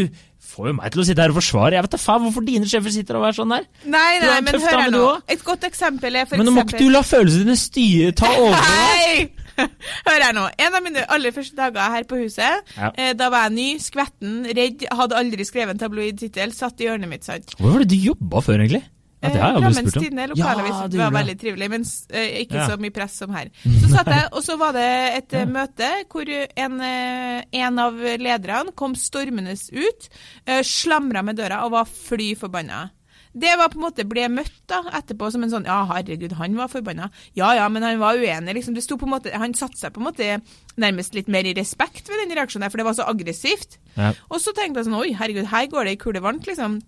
får 0.47 0.71
jo 0.71 0.77
meg 0.79 0.93
til 0.95 1.03
å 1.03 1.07
sitte 1.07 1.23
her 1.25 1.33
og 1.35 1.39
forsvare. 1.41 1.75
Jeg 1.79 1.87
vet 1.87 1.95
da 1.97 2.03
faen 2.03 2.23
hvorfor 2.27 2.45
dine 2.47 2.69
sjefer 2.71 2.95
sitter 2.95 3.19
og 3.19 3.27
er 3.29 3.35
sånn 3.39 3.55
der. 3.55 3.67
Nei, 3.87 4.11
nei, 4.23 4.37
men 4.47 4.61
hør 4.63 4.79
her 4.81 4.93
nå. 4.95 5.07
Et 5.35 5.43
godt 5.47 5.67
eksempel 5.67 6.19
er 6.23 6.29
for 6.29 6.39
Men 6.39 6.47
nå 6.51 6.55
må 6.55 6.67
ikke 6.67 6.83
du 6.83 6.91
la 6.95 7.03
følelsene 7.07 7.47
dine 7.49 7.59
styre, 7.61 8.15
ta 8.17 8.31
over. 8.43 8.59
Hei! 8.63 9.27
Hør 10.09 10.25
her 10.27 10.35
nå. 10.37 10.47
En 10.59 10.75
av 10.79 10.83
mine 10.85 11.05
aller 11.13 11.33
første 11.37 11.57
dager 11.59 11.95
her 11.97 12.05
på 12.09 12.19
huset, 12.25 12.75
Ja. 12.77 12.91
eh, 12.97 13.13
da 13.19 13.31
var 13.33 13.47
jeg 13.49 13.57
ny, 13.57 13.69
skvetten, 13.83 14.43
redd, 14.57 14.85
hadde 14.93 15.17
aldri 15.19 15.47
skrevet 15.49 15.77
en 15.77 15.85
tabloid-tittel, 15.87 16.53
satt 16.57 16.81
i 16.81 16.89
hjørnet 16.91 17.09
mitt, 17.11 17.25
sant. 17.25 17.57
Hvor 17.61 17.73
var 17.77 17.85
det 17.85 17.91
du 17.95 17.99
jobba 18.11 18.43
før, 18.45 18.61
egentlig? 18.65 18.85
Ja, 19.25 19.31
det 19.33 19.41
har 19.41 19.49
jeg 19.49 19.57
aldri 19.57 19.63
Drammens 19.65 19.79
spurt 19.91 19.97
om. 19.97 20.03
Tidende, 20.05 20.25
Ja, 20.37 20.89
det 20.93 20.99
var 21.01 21.15
veldig 21.17 21.35
trivelig, 21.41 21.69
men 21.73 21.85
eh, 22.13 22.27
ikke 22.45 22.59
Ja. 22.61 22.67
så 22.69 22.77
mye 22.79 22.93
press 22.95 23.15
som 23.17 23.33
her. 23.35 23.49
Så 23.65 23.89
satt 23.91 24.11
jeg, 24.13 24.27
og 24.37 24.45
så 24.45 24.57
var 24.61 24.73
det 24.77 24.85
et 25.17 25.33
ja. 25.33 25.45
møte 25.49 25.89
hvor 26.13 26.29
en, 26.31 26.77
eh, 26.85 27.43
en 27.65 27.79
av 27.83 27.97
lederne 27.97 28.75
kom 28.77 28.95
stormende 28.95 29.57
ut, 29.73 30.09
eh, 30.47 30.61
slamra 30.63 31.25
med 31.25 31.41
døra 31.41 31.65
og 31.65 31.73
var 31.73 31.89
fly 31.89 32.35
forbanna. 32.39 32.91
Det 33.37 33.52
var 33.61 33.69
på 33.69 33.76
en 33.76 33.85
måte 33.85 34.07
ble 34.09 34.26
møtt 34.33 34.62
da, 34.71 34.81
etterpå 34.97 35.28
som 35.33 35.45
en 35.45 35.52
sånn 35.52 35.69
Ja, 35.69 35.83
herregud, 35.90 36.33
han 36.38 36.57
var 36.57 36.73
forbanna. 36.73 37.11
Ja 37.37 37.52
ja, 37.59 37.69
men 37.73 37.85
han 37.85 38.00
var 38.00 38.16
uenig. 38.16 38.55
liksom, 38.57 38.75
det 38.75 38.85
sto 38.87 38.97
på 38.97 39.05
en 39.09 39.12
måte, 39.12 39.35
Han 39.37 39.55
satte 39.55 39.76
seg 39.76 39.93
på 39.93 40.00
en 40.00 40.09
måte 40.09 40.40
nærmest 40.81 41.14
litt 41.16 41.28
mer 41.28 41.45
i 41.45 41.55
respekt 41.57 42.09
ved 42.09 42.23
den 42.25 42.37
reaksjonen, 42.37 42.66
der, 42.66 42.73
for 42.73 42.81
det 42.81 42.88
var 42.88 42.97
så 42.97 43.09
aggressivt. 43.11 43.78
Ja. 43.97 44.12
Og 44.31 44.40
så 44.40 44.57
tenkte 44.57 44.81
jeg 44.81 44.88
sånn 44.88 45.00
Oi, 45.00 45.12
herregud, 45.16 45.50
her 45.52 45.66
går 45.73 45.85
det 45.88 45.97
i 45.97 46.00
kule 46.00 46.23
varmt, 46.25 46.49
liksom. 46.49 46.81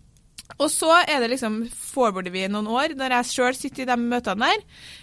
Og 0.56 0.70
så 0.72 0.88
er 1.04 1.20
det 1.20 1.28
liksom 1.34 1.58
forwarder 1.68 2.32
vi 2.32 2.46
noen 2.48 2.70
år, 2.72 2.94
når 2.96 3.12
jeg 3.18 3.28
sjøl 3.34 3.56
sitter 3.56 3.84
i 3.84 3.88
de 3.90 3.96
møtene 4.00 4.48
der. 4.48 4.62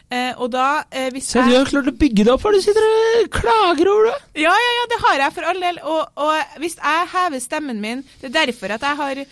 Eh, 0.09 0.31
og 0.41 0.49
da, 0.55 0.83
eh, 0.89 1.11
hvis 1.13 1.29
Se, 1.29 1.43
du 1.45 1.53
har 1.53 1.69
klart 1.69 1.91
å 1.91 1.93
bygge 1.95 2.25
det 2.25 2.33
opp, 2.33 2.41
for 2.41 2.55
du 2.55 2.63
sitter 2.63 2.87
og 2.87 3.29
klager 3.35 3.91
over 3.91 4.09
det! 4.09 4.15
Ja, 4.41 4.55
ja, 4.63 4.71
ja, 4.79 4.87
det 4.91 4.99
har 5.03 5.21
jeg 5.21 5.35
for 5.37 5.49
all 5.51 5.61
del. 5.61 5.77
Og, 5.83 6.01
og 6.25 6.57
hvis 6.63 6.79
jeg 6.81 7.11
hever 7.13 7.43
stemmen 7.43 7.83
min 7.83 8.01
Det 8.21 8.31
er 8.31 8.35
derfor 8.41 8.73
at 8.73 8.89
jeg 8.89 8.99
har 9.03 9.21
eh, 9.21 9.29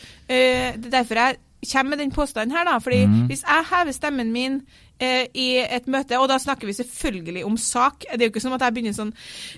Det 0.77 0.85
er 0.85 0.95
derfor 0.99 1.21
jeg 1.23 1.41
kommer 1.71 1.95
med 1.95 2.01
den 2.03 2.11
påstanden 2.11 2.55
her, 2.55 2.65
da. 2.67 2.79
Fordi 2.83 3.03
mm. 3.05 3.19
hvis 3.29 3.43
jeg 3.45 3.67
hever 3.69 3.95
stemmen 3.95 4.31
min 4.33 4.59
eh, 4.99 5.27
i 5.33 5.47
et 5.63 5.87
møte, 5.91 6.17
og 6.19 6.27
da 6.31 6.37
snakker 6.41 6.69
vi 6.69 6.75
selvfølgelig 6.77 7.43
om 7.45 7.57
sak 7.57 8.05
Det 8.07 8.21
er 8.21 8.27
jo 8.27 8.33
ikke 8.33 8.43
som 8.43 8.55
at 8.55 8.65
jeg 8.65 8.75
begynner 8.75 8.95
sånn 8.97 9.11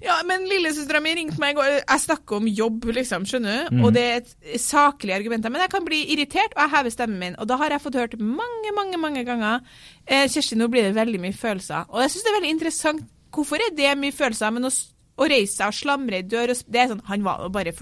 Ja, 0.03 0.17
men 0.27 0.47
lillesøstera 0.49 1.01
mi 1.03 1.15
ringte 1.17 1.41
meg 1.41 1.53
i 1.53 1.59
går 1.59 1.71
Jeg 1.73 2.03
snakker 2.05 2.39
om 2.39 2.49
jobb, 2.49 2.89
liksom, 2.97 3.27
skjønner 3.29 3.55
du? 3.69 3.77
Mm. 3.77 3.83
Og 3.85 3.93
det 3.95 4.05
er 4.05 4.17
et 4.21 4.61
saklige 4.61 5.19
argumenter. 5.19 5.53
Men 5.53 5.65
jeg 5.65 5.73
kan 5.75 5.87
bli 5.87 6.01
irritert, 6.15 6.55
og 6.55 6.65
jeg 6.65 6.75
hever 6.77 6.95
stemmen 6.97 7.21
min. 7.21 7.39
Og 7.39 7.49
da 7.51 7.59
har 7.61 7.75
jeg 7.75 7.85
fått 7.85 7.99
hørt 8.01 8.17
mange, 8.19 8.75
mange, 8.77 9.01
mange 9.01 9.25
ganger 9.27 9.61
eh, 10.05 10.25
Kjersti, 10.25 10.59
nå 10.59 10.69
blir 10.71 10.89
det 10.89 10.97
veldig 10.97 11.21
mye 11.27 11.35
følelser. 11.35 11.87
Og 11.91 12.03
jeg 12.03 12.15
syns 12.15 12.27
det 12.27 12.33
er 12.33 12.39
veldig 12.39 12.57
interessant. 12.57 13.07
Hvorfor 13.35 13.59
er 13.59 13.73
det 13.75 13.97
mye 13.99 14.15
følelser? 14.15 14.53
Men 14.55 14.69
å 14.69 14.73
å 15.15 15.27
reise 15.31 15.59
seg 15.59 15.71
og 15.71 15.77
slamre 15.77 16.19
i 16.19 16.27
dør 16.27 16.53
og 16.53 16.63
Det 16.67 16.81
er 16.81 16.91
sånn 16.91 17.03
Han 17.09 17.25
var 17.25 17.47
bare, 17.53 17.73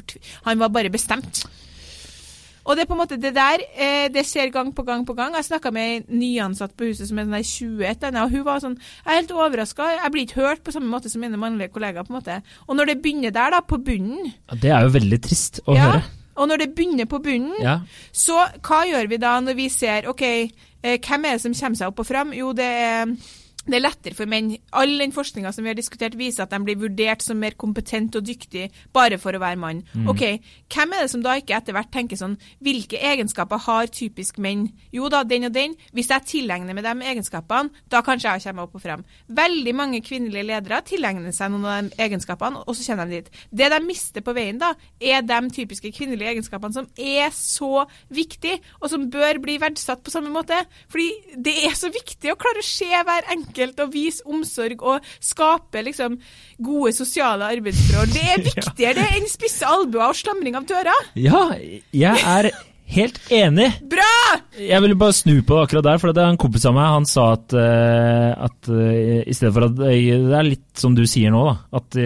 han 0.46 0.60
var 0.62 0.74
bare 0.74 0.94
bestemt. 0.94 1.46
Og 2.66 2.76
det 2.78 2.84
er 2.84 2.88
på 2.88 2.96
en 2.96 3.02
måte 3.02 3.18
det 3.20 3.34
der 3.36 3.60
eh, 3.76 4.08
det 4.14 4.24
skjer 4.26 4.52
gang 4.54 4.70
på 4.76 4.84
gang 4.88 5.06
på 5.06 5.14
gang. 5.18 5.34
Jeg 5.36 5.46
snakka 5.50 5.72
med 5.76 5.84
ei 5.84 6.18
nyansatt 6.22 6.76
på 6.80 6.88
huset 6.88 7.10
som 7.10 7.20
er 7.20 7.26
sånn 7.28 7.36
der 7.36 7.44
21, 7.44 8.00
denne, 8.06 8.24
og 8.24 8.32
hun 8.32 8.46
var 8.48 8.62
sånn 8.64 8.78
Jeg 8.80 9.12
er 9.12 9.20
helt 9.20 9.32
overraska. 9.36 9.90
Jeg 9.98 10.12
blir 10.16 10.28
ikke 10.28 10.42
hørt 10.42 10.64
på 10.64 10.72
samme 10.72 10.88
måte 10.88 11.12
som 11.12 11.22
mine 11.22 11.38
mannlige 11.38 11.74
kollegaer. 11.76 12.04
på 12.08 12.14
en 12.14 12.20
måte. 12.22 12.42
Og 12.68 12.76
når 12.80 12.86
det 12.94 13.02
begynner 13.04 13.32
der, 13.36 13.50
da, 13.58 13.60
på 13.62 13.78
bunnen 13.84 14.32
Ja, 14.50 14.56
Det 14.56 14.72
er 14.72 14.82
jo 14.88 14.94
veldig 14.96 15.22
trist 15.22 15.60
å 15.68 15.76
ja, 15.76 15.90
høre. 15.92 16.04
Og 16.36 16.48
når 16.50 16.58
det 16.64 16.76
begynner 16.76 17.06
på 17.06 17.20
bunnen, 17.22 17.54
Ja. 17.62 17.80
så 18.12 18.46
hva 18.62 18.84
gjør 18.88 19.10
vi 19.10 19.18
da 19.18 19.40
når 19.40 19.54
vi 19.60 19.70
ser 19.70 20.08
OK, 20.10 20.22
eh, 20.24 20.98
hvem 20.98 21.26
er 21.26 21.32
det 21.38 21.42
som 21.42 21.54
kommer 21.54 21.78
seg 21.78 21.88
opp 21.92 22.00
og 22.00 22.08
fram? 22.08 22.34
Jo, 22.34 22.54
det 22.54 22.66
er 22.66 23.06
det 23.64 23.78
er 23.78 23.84
lettere 23.86 24.16
for 24.18 24.28
menn. 24.28 24.52
All 24.76 24.92
den 25.00 25.14
forskninga 25.16 25.54
som 25.56 25.64
vi 25.64 25.72
har 25.72 25.78
diskutert, 25.78 26.18
viser 26.20 26.44
at 26.44 26.52
de 26.52 26.60
blir 26.66 26.80
vurdert 26.82 27.24
som 27.24 27.40
mer 27.40 27.56
kompetent 27.60 28.16
og 28.20 28.26
dyktig 28.28 28.68
bare 28.96 29.20
for 29.22 29.36
å 29.36 29.40
være 29.40 29.60
mann. 29.60 29.84
Ok, 30.10 30.24
Hvem 30.74 30.96
er 30.96 31.06
det 31.06 31.12
som 31.14 31.24
da 31.24 31.38
ikke 31.40 31.56
etter 31.56 31.76
hvert 31.76 31.92
tenker 31.94 32.20
sånn 32.20 32.36
Hvilke 32.64 33.00
egenskaper 33.00 33.62
har 33.68 33.88
typisk 33.94 34.40
menn? 34.44 34.66
Jo 34.92 35.08
da, 35.12 35.22
den 35.28 35.48
og 35.48 35.54
den. 35.56 35.78
Hvis 35.96 36.12
jeg 36.12 36.28
tilegner 36.28 36.76
meg 36.76 36.84
de 36.84 37.08
egenskapene, 37.14 37.72
da 37.92 38.02
kanskje 38.04 38.34
jeg 38.34 38.44
kommer 38.50 38.68
opp 38.68 38.76
og 38.76 38.84
frem. 38.84 39.06
Veldig 39.32 39.76
mange 39.78 40.02
kvinnelige 40.04 40.48
ledere 40.50 40.82
tilegner 40.88 41.36
seg 41.36 41.54
noen 41.54 41.70
av 41.70 41.88
de 41.88 42.04
egenskapene, 42.04 42.66
og 42.68 42.76
så 42.76 42.88
kommer 42.90 43.08
de 43.08 43.22
dit. 43.22 43.42
Det 43.52 43.70
de 43.72 43.80
mister 43.86 44.26
på 44.26 44.36
veien, 44.36 44.60
da, 44.60 44.74
er 45.00 45.24
de 45.24 45.40
typiske 45.56 45.94
kvinnelige 45.96 46.34
egenskapene 46.34 46.76
som 46.76 46.90
er 47.00 47.32
så 47.38 47.86
viktige, 48.12 48.60
og 48.82 48.92
som 48.92 49.08
bør 49.14 49.40
bli 49.44 49.60
verdsatt 49.62 50.04
på 50.04 50.14
samme 50.14 50.34
måte. 50.34 50.58
Fordi 50.92 51.38
det 51.46 51.56
er 51.64 51.78
så 51.80 51.92
viktig 51.94 52.34
å 52.34 52.40
klare 52.40 52.64
å 52.64 52.68
se 52.68 52.90
hver 52.92 53.32
enkelt 53.32 53.53
og 53.84 53.94
vise 53.94 54.26
omsorg 54.26 54.84
og 54.84 55.14
skape 55.24 55.84
liksom 55.86 56.20
gode 56.64 56.94
sosiale 56.96 57.52
arbeidsforhold. 57.56 58.14
Det 58.14 58.28
er 58.36 58.46
viktigere 58.52 59.00
det 59.00 59.10
enn 59.18 59.32
spisse 59.32 59.68
albuer 59.68 60.10
og 60.10 60.20
slamring 60.20 60.60
av 60.60 60.68
dører. 60.70 61.10
ja, 61.16 61.48
jeg 61.94 62.24
er 62.38 62.54
helt 62.94 63.20
enig. 63.34 63.70
Bra! 63.90 64.10
Jeg 64.58 64.82
ville 64.84 64.98
bare 65.00 65.16
snu 65.16 65.36
på 65.42 65.56
det 65.56 65.64
akkurat 65.66 65.88
der, 65.88 66.02
for 66.02 66.14
det 66.14 66.24
er 66.24 66.34
en 66.34 66.40
kompis 66.42 66.68
av 66.70 66.76
meg 66.78 66.92
han 66.94 67.08
sa 67.10 67.30
at, 67.38 67.56
eh, 67.58 68.30
at 68.48 68.70
eh, 68.70 69.24
i 69.30 69.36
stedet 69.36 69.54
for 69.56 69.68
at 69.68 69.82
eh, 69.88 70.12
Det 70.28 70.38
er 70.38 70.50
litt 70.50 70.68
som 70.80 70.98
du 70.98 71.04
sier 71.10 71.34
nå, 71.34 71.44
da. 71.48 71.56
At 71.80 71.98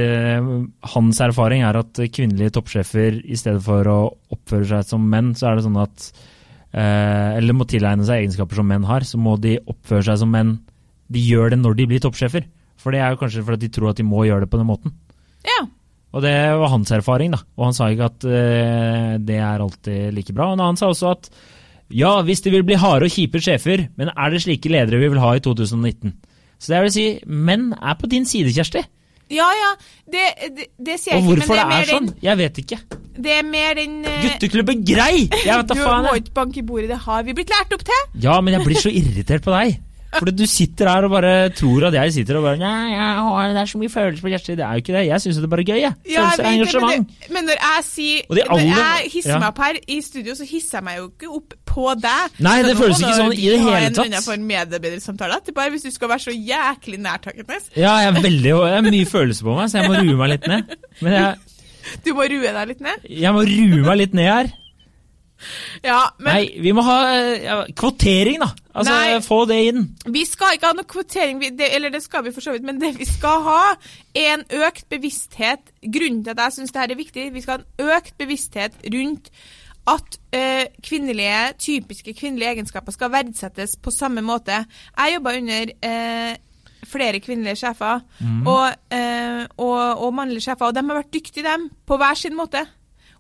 hans 0.93 1.21
erfaring 1.23 1.65
er 1.67 1.81
at 1.81 2.01
kvinnelige 2.13 2.55
toppsjefer 2.57 3.21
i 3.25 3.39
stedet 3.39 3.63
for 3.65 3.91
å 3.91 3.99
oppføre 4.35 4.69
seg 4.69 4.89
som 4.93 5.05
menn, 5.11 5.33
så 5.37 5.51
er 5.51 5.57
det 5.57 5.67
sånn 5.67 5.81
at 5.81 6.09
eh, 6.71 7.37
Eller 7.37 7.57
må 7.57 7.67
tilegne 7.69 8.07
seg 8.07 8.23
egenskaper 8.23 8.61
som 8.61 8.71
menn 8.71 8.87
har, 8.87 9.05
så 9.07 9.19
må 9.21 9.37
de 9.41 9.57
oppføre 9.65 10.05
seg 10.09 10.23
som 10.23 10.33
menn. 10.33 10.57
De 11.13 11.23
gjør 11.23 11.53
det 11.53 11.59
når 11.61 11.77
de 11.79 11.87
blir 11.89 12.03
toppsjefer. 12.03 12.47
For 12.77 12.93
det 12.93 13.01
er 13.01 13.13
jo 13.13 13.19
kanskje 13.21 13.43
fordi 13.47 13.65
de 13.67 13.73
tror 13.73 13.91
at 13.91 13.99
de 13.99 14.05
må 14.05 14.25
gjøre 14.27 14.45
det 14.45 14.51
på 14.53 14.59
den 14.59 14.69
måten. 14.69 14.93
Ja. 15.47 15.65
Og 16.15 16.23
det 16.23 16.33
var 16.59 16.71
hans 16.71 16.91
erfaring, 16.95 17.33
da. 17.35 17.41
Og 17.57 17.69
han 17.69 17.77
sa 17.77 17.89
ikke 17.91 18.09
at 18.11 18.27
uh, 18.27 19.13
det 19.21 19.37
er 19.37 19.63
alltid 19.63 20.15
like 20.15 20.35
bra. 20.35 20.51
Og 20.53 20.61
han 20.61 20.79
sa 20.79 20.91
også 20.91 21.13
at 21.15 21.31
ja, 21.93 22.17
hvis 22.27 22.43
de 22.43 22.51
vil 22.51 22.65
bli 22.67 22.75
harde 22.79 23.07
og 23.07 23.13
kjipe 23.13 23.39
sjefer, 23.43 23.87
men 23.95 24.11
er 24.11 24.33
det 24.33 24.43
slike 24.43 24.71
ledere 24.71 24.99
vi 24.99 25.07
vil 25.13 25.21
ha 25.23 25.33
i 25.37 25.43
2019? 25.43 26.13
Så 26.59 26.73
det 26.73 26.83
vil 26.83 26.93
si, 26.93 27.07
menn 27.25 27.69
er 27.77 27.95
på 27.99 28.09
din 28.11 28.25
side, 28.27 28.51
Kjersti. 28.55 28.83
Ja, 29.31 29.47
ja, 29.51 29.71
det, 30.07 30.25
det, 30.55 30.65
det 30.79 30.95
sier 31.01 31.17
jeg 31.17 31.19
Og 31.19 31.33
hvorfor 31.33 31.57
det 31.57 31.63
men 31.67 31.71
det 31.71 31.77
er 31.77 31.81
er, 31.83 31.89
sånn, 31.91 32.11
jeg 32.23 32.39
vet 32.39 32.59
ikke. 32.63 32.77
Det 33.17 33.33
er 33.33 33.47
mer 33.47 33.73
den 33.75 33.97
uh... 34.05 34.13
Gutteklubben 34.23 34.83
grei! 34.87 35.25
Jeg 35.27 35.51
vet 35.51 35.67
da 35.67 35.75
Du 35.75 35.81
faen. 35.81 36.07
må 36.07 36.13
ikke 36.19 36.35
banke 36.37 36.61
i 36.61 36.65
bordet, 36.67 36.87
det 36.91 36.99
har 37.03 37.25
vi 37.27 37.35
blitt 37.35 37.51
lært 37.51 37.75
opp 37.75 37.83
til. 37.87 38.05
Ja, 38.23 38.37
men 38.43 38.55
jeg 38.55 38.67
blir 38.67 38.79
så 38.79 38.93
irritert 38.93 39.43
på 39.43 39.51
deg. 39.55 39.81
Fordi 40.13 40.31
du 40.39 40.45
sitter 40.47 40.87
her 40.89 41.05
og 41.07 41.11
bare 41.11 41.31
tror 41.55 41.87
at 41.89 41.95
jeg 41.97 42.13
sitter 42.15 42.37
og 42.39 42.45
bare 42.47 42.59
Nei, 42.61 42.91
jeg 42.93 43.23
har, 43.27 43.49
det 43.53 43.61
er 43.61 43.69
så 43.71 43.81
mye 43.81 43.91
følelser 43.91 44.23
på 44.23 44.31
hjertet. 44.31 44.53
Det 44.57 44.65
er 44.65 44.77
jo 44.77 44.83
ikke 44.83 44.95
det. 44.95 45.03
Jeg 45.07 45.23
syns 45.23 45.39
det 45.39 45.43
er 45.43 45.51
bare 45.51 45.65
gøy, 45.67 45.79
jeg. 45.81 45.93
Ja, 46.07 46.23
er 46.23 46.23
jeg 46.23 46.27
vet 46.27 46.37
det, 46.37 46.45
men, 46.47 46.61
engasjement. 46.61 47.27
men 47.35 47.49
når 47.49 47.59
jeg 47.65 47.83
sier 47.89 48.21
Når 48.31 48.61
jeg 48.63 49.11
hisser 49.13 49.33
ja. 49.33 49.39
meg 49.43 49.47
opp 49.51 49.61
her 49.65 49.79
i 49.83 49.99
studio, 50.05 50.37
så 50.39 50.47
hisser 50.47 50.79
jeg 50.79 50.87
meg 50.87 51.01
jo 51.01 51.09
ikke 51.11 51.31
opp 51.39 51.57
på 51.73 51.87
deg. 52.05 52.37
Nei, 52.47 52.55
det 52.63 52.71
det 52.71 52.77
føles 52.79 53.03
ikke 53.03 53.17
sånn 53.19 53.35
i 53.35 53.49
det 53.51 53.59
hele 53.65 53.91
tatt. 53.97 54.17
for 54.23 54.37
en 54.37 54.47
medarbeidersamtale 54.47 55.41
bare 55.57 55.73
hvis 55.73 55.87
du 55.87 55.91
skal 55.93 56.11
være 56.11 56.25
så 56.27 56.33
jæklig 56.35 56.99
nærtakende. 57.01 57.59
Ja, 57.75 57.97
jeg 58.03 58.13
er 58.13 58.21
veldig 58.21 58.53
Jeg 58.53 58.73
har 58.77 58.87
mye 58.87 59.09
følelser 59.09 59.47
på 59.47 59.55
meg, 59.57 59.71
så 59.71 59.81
jeg 59.81 59.91
må 59.91 59.99
rue 60.01 60.17
meg 60.19 60.33
litt 60.35 60.47
ned. 60.51 60.77
Men 61.01 61.17
jeg, 61.17 61.35
Du 62.05 62.13
må 62.17 62.27
rue 62.29 62.53
deg 62.57 62.71
litt 62.73 62.81
ned. 62.83 63.05
jeg 63.09 63.33
må 63.35 63.43
rue 63.47 63.83
meg 63.85 63.99
litt 64.03 64.15
ned 64.17 64.31
her. 64.31 64.49
Ja, 65.85 65.99
men 66.19 66.33
Nei, 66.33 66.61
vi 66.63 66.73
må 66.75 66.83
ha 66.85 66.97
ja, 67.37 67.57
kvotering, 67.77 68.41
da. 68.41 68.49
Altså, 68.77 68.93
Nei. 68.93 69.19
få 69.25 69.39
det 69.49 69.57
inn. 69.71 69.85
vi 70.13 70.23
skal 70.29 70.57
ikke 70.57 70.69
ha 70.69 70.77
noe 70.77 70.89
kvotering, 70.89 71.41
det, 71.57 71.69
eller 71.75 71.93
det 71.93 72.03
skal 72.05 72.25
vi 72.27 72.33
for 72.35 72.45
så 72.45 72.53
vidt, 72.53 72.65
men 72.67 72.81
det 72.81 72.93
vi 72.99 73.07
skal 73.09 73.45
ha, 73.45 73.61
er 74.13 74.33
en 74.35 74.47
økt 74.65 74.85
bevissthet. 74.93 75.71
Grunnen 75.81 76.23
til 76.25 76.35
at 76.35 76.43
jeg 76.45 76.57
syns 76.59 76.75
dette 76.75 76.97
er 76.97 76.99
viktig, 76.99 77.29
vi 77.33 77.45
skal 77.45 77.57
ha 77.57 77.63
en 77.63 77.95
økt 77.97 78.17
bevissthet 78.21 78.77
rundt 78.93 79.31
at 79.87 80.17
eh, 80.35 80.65
kvinnelige, 80.83 81.53
typiske 81.63 82.13
kvinnelige 82.13 82.57
egenskaper 82.57 82.91
skal 82.91 83.11
verdsettes 83.13 83.77
på 83.79 83.91
samme 83.91 84.21
måte. 84.21 84.65
Jeg 84.97 85.13
jobba 85.15 85.35
under 85.39 85.71
eh, 85.89 86.33
flere 86.87 87.19
kvinnelige 87.23 87.55
sjefer 87.63 88.01
og, 88.45 88.65
eh, 88.91 89.45
og, 89.57 90.03
og 90.03 90.13
mannlige 90.13 90.49
sjefer, 90.49 90.67
og 90.67 90.75
de 90.75 90.83
har 90.83 90.99
vært 90.99 91.13
dyktige, 91.13 91.45
dem, 91.47 91.69
på 91.87 91.97
hver 91.97 92.19
sin 92.19 92.35
måte. 92.35 92.65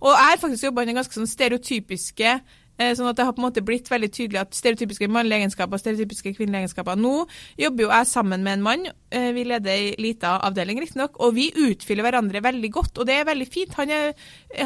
Og 0.01 0.13
jeg 0.13 0.31
har 0.31 0.39
faktisk 0.45 0.69
jobba 0.69 0.85
under 0.85 1.01
ganske 1.01 1.17
sånn 1.17 1.29
stereotypiske 1.29 2.31
eh, 2.77 2.91
Sånn 2.93 3.07
at 3.09 3.17
det 3.17 3.25
har 3.25 3.33
på 3.33 3.41
en 3.41 3.47
måte 3.47 3.63
blitt 3.65 3.87
veldig 3.89 4.09
tydelig 4.13 4.37
at 4.43 4.53
stereotypiske 4.53 5.07
mannlige 5.09 5.39
egenskaper 5.41 5.73
og 5.73 5.81
stereotypiske 5.81 6.33
kvinnelige 6.37 6.67
egenskaper 6.67 6.99
Nå 7.01 7.13
jobber 7.57 7.87
jo 7.87 7.89
jeg 7.89 8.09
sammen 8.11 8.43
med 8.45 8.53
en 8.59 8.65
mann. 8.67 8.85
eh, 9.09 9.31
Vi 9.33 9.45
leder 9.49 9.71
ei 9.73 9.95
lita 9.97 10.35
avdeling, 10.45 10.77
riktignok. 10.83 11.17
Og 11.25 11.33
vi 11.33 11.47
utfyller 11.51 12.05
hverandre 12.05 12.43
veldig 12.45 12.71
godt, 12.77 13.01
og 13.01 13.09
det 13.09 13.15
er 13.17 13.25
veldig 13.31 13.47
fint. 13.49 13.73
Han 13.81 13.89
er, 13.89 14.13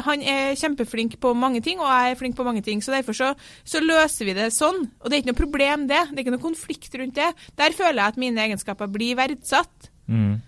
han 0.04 0.20
er 0.20 0.52
kjempeflink 0.60 1.16
på 1.24 1.32
mange 1.32 1.62
ting, 1.64 1.80
og 1.80 1.88
jeg 1.88 2.12
er 2.12 2.20
flink 2.20 2.36
på 2.36 2.44
mange 2.44 2.60
ting. 2.62 2.84
Så 2.84 2.92
derfor 2.92 3.16
så, 3.16 3.32
så 3.64 3.80
løser 3.80 4.28
vi 4.28 4.36
det 4.36 4.52
sånn. 4.52 4.84
Og 5.00 5.08
det 5.08 5.16
er 5.16 5.22
ikke 5.22 5.32
noe 5.32 5.42
problem, 5.42 5.88
det. 5.88 6.04
Det 6.10 6.18
er 6.20 6.26
ikke 6.26 6.36
noe 6.36 6.44
konflikt 6.44 6.94
rundt 7.00 7.16
det. 7.16 7.32
Der 7.56 7.72
føler 7.72 8.02
jeg 8.02 8.12
at 8.12 8.20
mine 8.20 8.44
egenskaper 8.44 8.92
blir 8.92 9.16
verdsatt. 9.16 9.88
Mm. 10.12 10.40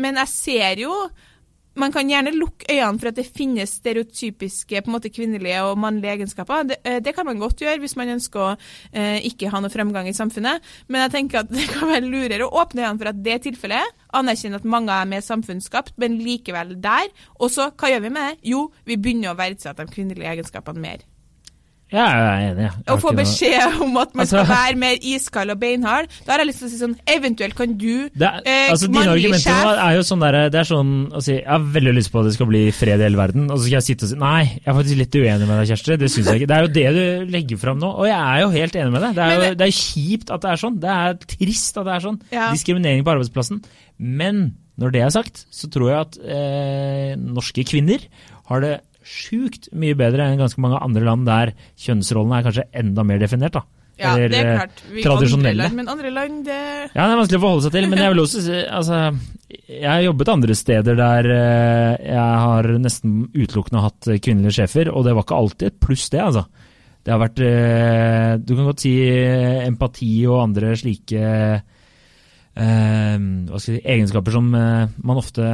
men 0.00 0.16
jeg 0.16 0.28
ser 0.32 0.80
jo 0.80 0.94
man 1.78 1.92
kan 1.94 2.08
gjerne 2.10 2.32
lukke 2.34 2.66
øynene 2.70 2.98
for 2.98 3.10
at 3.10 3.18
det 3.18 3.26
finnes 3.30 3.76
stereotypiske 3.78 4.82
på 4.82 4.90
en 4.90 4.96
måte 4.96 5.12
kvinnelige 5.12 5.60
og 5.62 5.78
mannlige 5.78 6.16
egenskaper. 6.16 6.64
Det, 6.66 6.80
eh, 6.84 6.98
det 7.02 7.14
kan 7.14 7.26
man 7.26 7.38
godt 7.38 7.62
gjøre 7.62 7.78
hvis 7.82 7.96
man 7.96 8.14
ønsker 8.16 8.40
å 8.40 8.56
eh, 8.92 9.20
ikke 9.28 9.50
ha 9.52 9.60
noe 9.62 9.72
fremgang 9.72 10.08
i 10.08 10.16
samfunnet. 10.16 10.64
Men 10.88 11.06
jeg 11.06 11.14
tenker 11.16 11.42
at 11.42 11.52
det 11.54 11.68
kan 11.70 11.90
være 11.90 12.08
lurere 12.08 12.48
å 12.48 12.64
åpne 12.64 12.84
øynene 12.84 13.02
for 13.02 13.12
at 13.12 13.22
det 13.22 13.36
er 13.36 13.44
tilfellet. 13.46 13.96
Anerkjenne 14.18 14.58
at 14.60 14.66
mange 14.66 14.96
er 14.96 15.08
mer 15.12 15.24
samfunnsskapt, 15.24 15.94
men 16.02 16.18
likevel 16.24 16.74
der. 16.82 17.08
Og 17.38 17.54
så, 17.54 17.70
hva 17.70 17.92
gjør 17.92 18.06
vi 18.06 18.14
med 18.16 18.28
det? 18.28 18.50
Jo, 18.50 18.66
vi 18.84 18.98
begynner 18.98 19.32
å 19.32 19.38
verdsette 19.38 19.86
de 19.86 19.94
kvinnelige 19.94 20.34
egenskapene 20.34 20.82
mer. 20.82 21.06
Ja, 21.90 22.04
jeg 22.06 22.26
er 22.30 22.54
enig. 22.54 22.66
Og 22.92 23.00
få 23.02 23.10
beskjed 23.18 23.80
om 23.82 23.96
at 23.98 24.12
man 24.14 24.26
skal 24.26 24.44
Altså- 24.44 24.54
være 24.54 24.76
mer 24.78 24.96
iskald 25.02 25.50
og 25.50 25.58
beinhard. 25.58 26.06
Da 26.26 26.32
har 26.32 26.38
jeg 26.38 26.46
lyst 26.52 26.58
til 26.62 26.68
å 26.68 26.70
si 26.70 26.78
sånn 26.78 26.94
Eventuelt 27.10 27.54
kan 27.58 27.72
du 27.76 28.08
det 28.14 28.22
er, 28.28 28.40
eh, 28.46 28.70
altså, 28.70 28.86
Dine 28.86 28.94
mannlig 29.00 29.24
argumenter 29.24 29.50
sjef- 29.50 29.64
nå 29.64 29.72
er 29.88 29.96
jo 29.96 30.04
sånn 30.06 30.20
der, 30.20 30.38
det 30.54 30.60
er 30.60 30.68
sånn 30.70 30.92
å 31.10 31.22
si 31.22 31.32
Jeg 31.32 31.46
har 31.50 31.58
veldig 31.58 31.94
lyst 31.96 32.12
på 32.12 32.20
at 32.20 32.24
det 32.30 32.34
skal 32.34 32.46
bli 32.46 32.62
fred 32.70 33.00
i 33.00 33.02
hele 33.08 33.16
verden, 33.18 33.50
og 33.50 33.58
så 33.58 33.62
skal 33.64 33.76
jeg 33.80 33.88
sitte 33.88 34.02
og 34.06 34.08
si 34.12 34.16
Nei, 34.22 34.44
jeg 34.44 34.62
er 34.70 34.78
faktisk 34.78 34.96
litt 35.02 35.18
uenig 35.18 35.46
med 35.48 35.56
deg, 35.58 35.68
Kjersti. 35.72 35.98
Det 35.98 36.10
syns 36.14 36.26
jeg 36.30 36.40
ikke. 36.40 36.46
Det 36.46 36.56
er 36.56 36.62
jo 36.62 36.72
det 36.78 36.88
du 36.94 37.32
legger 37.34 37.58
fram 37.58 37.78
nå, 37.82 37.90
og 37.98 38.06
jeg 38.06 38.18
er 38.22 38.40
jo 38.40 38.50
helt 38.54 38.72
enig 38.84 38.92
med 38.92 39.02
deg. 39.02 39.14
Det 39.14 39.24
er 39.26 39.34
jo 39.34 39.40
det- 39.40 39.58
det 39.58 39.66
er 39.66 39.76
kjipt 39.80 40.30
at 40.30 40.40
det 40.40 40.50
er 40.50 40.56
sånn. 40.62 40.80
Det 40.80 40.90
er 40.90 41.14
trist 41.26 41.76
at 41.76 41.84
det 41.84 41.94
er 41.94 42.00
sånn. 42.06 42.20
Ja. 42.30 42.50
Diskriminering 42.52 43.02
på 43.02 43.10
arbeidsplassen. 43.18 43.64
Men 43.98 44.54
når 44.78 44.92
det 44.92 45.02
er 45.02 45.10
sagt, 45.10 45.44
så 45.50 45.66
tror 45.68 45.90
jeg 45.90 46.00
at 46.06 46.18
eh, 46.24 47.14
norske 47.18 47.64
kvinner 47.66 47.98
har 48.48 48.60
det 48.60 48.80
sjukt 49.06 49.70
mye 49.72 49.96
bedre 49.98 50.26
enn 50.28 50.40
ganske 50.40 50.60
mange 50.62 50.80
andre 50.84 51.04
land 51.06 51.28
der 51.28 51.54
kjønnsrollene 51.80 52.40
er 52.40 52.48
kanskje 52.48 52.66
enda 52.82 53.04
mer 53.06 53.22
definert. 53.22 53.56
da. 53.58 53.64
Ja, 54.00 54.14
Eller, 54.16 54.30
det 54.32 54.38
er 54.38 54.48
eh, 54.48 54.60
klart. 54.62 54.82
Vi 54.88 55.02
tradisjonelle. 55.04 55.66
Land, 55.66 55.76
men 55.76 55.90
andre 55.92 56.12
land, 56.14 56.38
det 56.46 56.56
Ja, 56.94 57.04
det 57.04 57.12
er 57.12 57.18
vanskelig 57.20 57.40
å 57.40 57.42
forholde 57.44 57.64
seg 57.66 57.74
til, 57.76 57.88
men 57.90 58.00
jeg 58.00 58.12
vil 58.14 58.22
også 58.22 58.44
si 58.46 58.60
altså, 58.64 59.00
Jeg 59.66 59.90
har 59.90 60.04
jobbet 60.06 60.32
andre 60.32 60.56
steder 60.56 60.98
der 61.00 61.28
eh, 61.34 62.06
jeg 62.08 62.38
har 62.46 62.70
nesten 62.80 63.18
utelukkende 63.34 63.84
hatt 63.84 64.10
kvinnelige 64.24 64.56
sjefer, 64.56 64.92
og 64.92 65.04
det 65.04 65.14
var 65.16 65.26
ikke 65.26 65.40
alltid 65.42 65.66
et 65.68 65.80
pluss, 65.84 66.06
det, 66.14 66.22
altså. 66.24 66.46
Det 67.00 67.12
har 67.12 67.20
vært 67.20 67.42
eh, 67.44 68.32
Du 68.40 68.54
kan 68.54 68.70
godt 68.70 68.86
si 68.86 68.94
empati 69.66 70.14
og 70.28 70.40
andre 70.46 70.72
slike 70.80 71.26
hva 72.60 73.56
skal 73.62 73.70
jeg 73.72 73.78
si, 73.78 73.84
egenskaper 73.88 74.34
som 74.34 74.48
man 74.50 75.20
ofte 75.20 75.44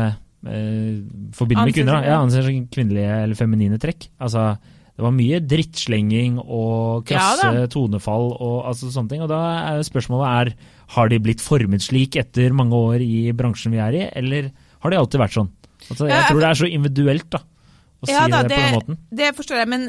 forbinder 0.45 1.69
med 1.69 1.75
kvinner. 1.77 2.01
Da. 2.01 2.11
Ja, 2.13 2.23
anser 2.23 2.47
som 2.47 2.67
kvinnelige 2.73 3.21
eller 3.25 3.39
feminine 3.39 3.79
trekk. 3.83 4.09
Altså, 4.23 4.53
det 4.97 5.05
var 5.05 5.13
mye 5.13 5.43
drittslenging 5.45 6.39
og 6.41 7.05
krasse 7.09 7.51
Ja 7.53 7.67
tonefall 7.73 8.31
og 8.33 8.69
altså, 8.71 8.89
sånne 8.93 9.13
ting. 9.13 9.25
Og 9.27 9.31
da 9.33 9.41
er 9.75 9.85
spørsmålet 9.87 10.31
er 10.31 10.73
har 10.97 11.11
de 11.11 11.19
blitt 11.21 11.43
formet 11.43 11.85
slik 11.85 12.17
etter 12.21 12.55
mange 12.57 12.79
år 12.79 13.03
i 13.05 13.33
bransjen 13.37 13.75
vi 13.75 13.83
er 13.83 13.99
i, 13.99 14.07
eller 14.17 14.53
har 14.85 14.93
de 14.93 14.99
alltid 15.01 15.21
vært 15.21 15.37
sånn? 15.37 15.53
Altså, 15.91 16.09
jeg 16.09 16.31
tror 16.31 16.41
det 16.41 16.49
er 16.49 16.59
så 16.61 16.71
individuelt 16.71 17.29
da, 17.35 17.43
å 17.43 18.09
Ja 18.09 18.25
si 18.25 18.33
da, 18.33 18.43
det, 18.47 18.57
på 18.57 18.63
den 18.63 18.77
måten. 18.79 19.01
Det 19.21 19.31
forstår 19.37 19.61
jeg, 19.61 19.71
men, 19.75 19.87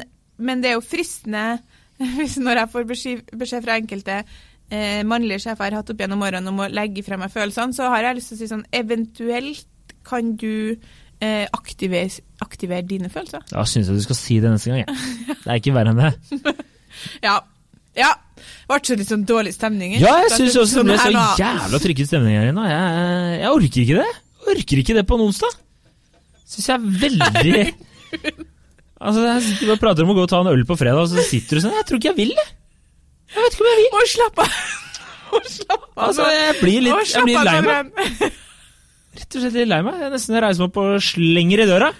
men 0.50 0.64
det 0.64 0.72
er 0.72 0.76
jo 0.76 0.84
fristende 0.84 1.46
hvis 2.18 2.36
når 2.42 2.62
jeg 2.62 2.72
får 2.74 2.86
beskjed, 2.90 3.62
fra 3.64 3.78
enkelte 3.78 4.18
eh, 4.20 5.00
mannlige 5.08 5.46
sjefer 5.46 5.70
jeg 5.70 5.72
har 5.72 5.80
hatt 5.80 5.94
opp 5.94 6.04
gjennom 6.04 6.22
årene 6.26 6.52
om 6.52 6.62
å 6.66 6.68
legge 6.70 7.06
fra 7.06 7.18
meg 7.20 7.32
følelsene, 7.34 7.74
så 7.74 7.88
har 7.94 8.10
jeg 8.10 8.18
lyst 8.18 8.34
til 8.34 8.38
å 8.38 8.42
si 8.42 8.50
sånn 8.52 8.66
Eventuelt 8.74 9.66
kan 10.08 10.32
du 10.40 10.74
eh, 11.20 11.44
aktivere, 11.52 12.08
aktivere 12.44 12.84
dine 12.88 13.10
følelser. 13.12 13.44
Da 13.52 13.64
syns 13.68 13.90
jeg 13.90 13.98
du 14.00 14.04
skal 14.06 14.18
si 14.18 14.38
det 14.42 14.50
neste 14.54 14.72
gang. 14.72 14.82
Jeg. 14.86 15.36
Det 15.44 15.52
er 15.52 15.60
ikke 15.60 15.76
verre 15.76 15.94
enn 15.94 16.02
det. 16.02 16.56
Ja. 17.22 17.36
Ja. 17.94 18.08
Ble 18.66 18.78
så 18.82 18.94
litt 18.98 19.10
sånn 19.10 19.22
dårlig 19.28 19.52
stemning. 19.54 19.92
Ja, 20.00 20.16
jeg 20.24 20.32
syns 20.34 20.54
det- 20.56 20.62
også 20.64 20.80
det 20.82 20.86
ble 20.88 20.96
sånn 20.98 21.14
så 21.18 21.42
jævla 21.42 21.78
trykket 21.84 22.08
stemning 22.10 22.34
her 22.38 22.48
inne. 22.50 22.64
Jeg, 22.70 23.38
jeg 23.42 23.52
orker 23.54 23.82
ikke 23.84 23.98
det. 24.00 24.08
Jeg 24.48 24.56
orker 24.56 24.80
ikke 24.82 24.96
det 24.98 25.04
på 25.10 25.18
en 25.18 25.24
onsdag. 25.28 25.56
Syns 26.48 26.68
jeg 26.70 26.74
er 26.78 26.84
veldig 27.04 27.64
Altså, 28.98 29.20
Du 29.60 29.66
bare 29.68 29.78
prater 29.82 30.02
om 30.02 30.10
å 30.10 30.16
gå 30.16 30.22
og 30.26 30.30
ta 30.32 30.40
en 30.42 30.48
øl 30.50 30.64
på 30.66 30.74
fredag, 30.80 31.04
og 31.04 31.10
så 31.12 31.22
sitter 31.22 31.58
du 31.58 31.62
sånn 31.66 31.74
Jeg 31.76 31.86
tror 31.86 32.00
ikke 32.00 32.10
jeg 32.10 32.18
vil 32.18 32.32
det. 32.34 32.46
Jeg 33.34 33.44
vet 33.44 33.54
ikke 33.54 33.62
om 33.66 33.70
jeg 33.70 33.78
vil. 33.78 33.90
Å, 33.92 34.04
slapp 34.14 34.42
av! 34.42 34.56
Altså, 36.08 36.24
jeg 36.32 36.54
blir 36.62 36.80
litt 36.88 37.12
jeg 37.12 37.26
blir 37.28 37.36
av, 37.38 37.44
lei 37.46 37.58
meg. 37.66 38.38
Rett 39.18 39.34
og 39.34 39.44
slett 39.44 39.58
litt 39.58 39.70
lei 39.70 39.82
meg. 39.86 39.98
Jeg 40.04 40.14
nesten 40.14 40.38
reiser 40.38 40.62
meg 40.62 40.70
opp 40.70 40.80
og 40.82 41.02
slenger 41.02 41.64
i 41.64 41.68
døra. 41.68 41.90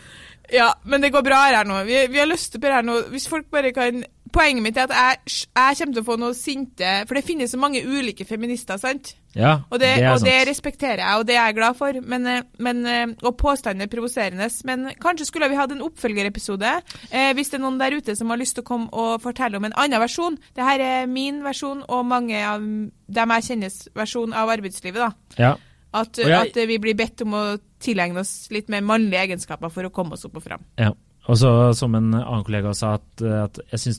Ja, 0.53 0.71
men 0.89 1.03
det 1.05 1.13
går 1.13 1.25
bra 1.27 1.43
her 1.45 1.67
nå. 1.69 1.83
Vi, 1.85 2.07
vi 2.09 2.21
har 2.23 2.29
lyst 2.29 2.55
til 2.55 2.63
å 2.65 2.79
her 2.79 2.87
nå. 2.87 3.03
Hvis 3.13 3.29
folk 3.31 3.51
bare 3.53 3.75
kan 3.77 4.05
Poenget 4.29 4.61
mitt 4.61 4.77
er 4.77 4.89
at 4.89 4.93
jeg, 4.93 5.47
jeg 5.57 5.77
kommer 5.79 5.95
til 5.97 6.03
å 6.03 6.05
få 6.05 6.17
noe 6.21 6.37
sinte 6.37 6.89
For 7.09 7.17
det 7.17 7.25
finnes 7.25 7.53
så 7.55 7.61
mange 7.61 7.81
ulike 7.81 8.27
feminister, 8.29 8.77
sant? 8.81 9.15
Ja, 9.33 9.63
Og 9.71 9.79
det, 9.81 9.93
det 10.01 10.05
er 10.05 10.17
og 10.17 10.25
det 10.25 10.35
respekterer 10.49 11.01
jeg, 11.01 11.21
og 11.21 11.27
det 11.29 11.37
er 11.37 11.47
jeg 11.47 11.57
glad 11.57 11.77
for. 11.79 11.97
Men, 12.03 12.27
eh, 12.27 12.43
men, 12.65 12.81
eh, 12.91 13.13
og 13.23 13.37
påstanden 13.39 13.85
er 13.85 13.91
provoserende. 13.93 14.49
Men 14.67 14.89
kanskje 14.99 15.29
skulle 15.29 15.49
vi 15.53 15.59
hatt 15.59 15.73
en 15.73 15.85
oppfølgerepisode 15.87 16.73
eh, 16.75 17.31
hvis 17.39 17.53
det 17.53 17.61
er 17.61 17.63
noen 17.63 17.79
der 17.79 17.95
ute 17.95 18.17
som 18.19 18.33
har 18.33 18.41
lyst 18.41 18.59
til 18.59 18.67
å 18.67 18.69
komme 18.69 18.91
og 18.91 19.23
fortelle 19.23 19.61
om 19.61 19.69
en 19.69 19.77
annen 19.79 20.03
versjon. 20.03 20.41
Dette 20.59 20.89
er 20.91 21.09
min 21.09 21.41
versjon 21.47 21.85
og 21.87 22.05
mange 22.09 22.41
av 22.43 22.61
dem 22.61 23.37
jeg 23.37 23.49
kjennes 23.53 23.81
versjon 23.97 24.35
av 24.37 24.53
arbeidslivet. 24.59 25.07
da. 25.07 25.39
Ja. 25.39 25.55
At, 25.95 26.19
jeg- 26.21 26.51
at 26.51 26.57
vi 26.69 26.79
blir 26.79 26.95
bedt 26.99 27.23
om 27.25 27.33
å 27.39 27.43
tilegne 27.81 28.21
oss 28.21 28.49
litt 28.53 28.69
mer 28.69 28.83
mannlige 28.85 29.23
egenskaper 29.29 29.71
for 29.73 29.89
å 29.89 29.93
komme 29.95 30.13
oss 30.19 30.25
opp 30.29 30.37
og 30.37 30.43
fram. 30.45 30.65
Ja. 30.79 30.91
Og 31.29 31.37
så, 31.37 31.49
som 31.77 31.93
en 31.95 32.07
annen 32.17 32.45
kollega 32.45 32.71
sa, 32.73 32.95
at, 32.97 33.21
at 33.21 33.59
jeg 33.75 33.81
syns 33.83 33.99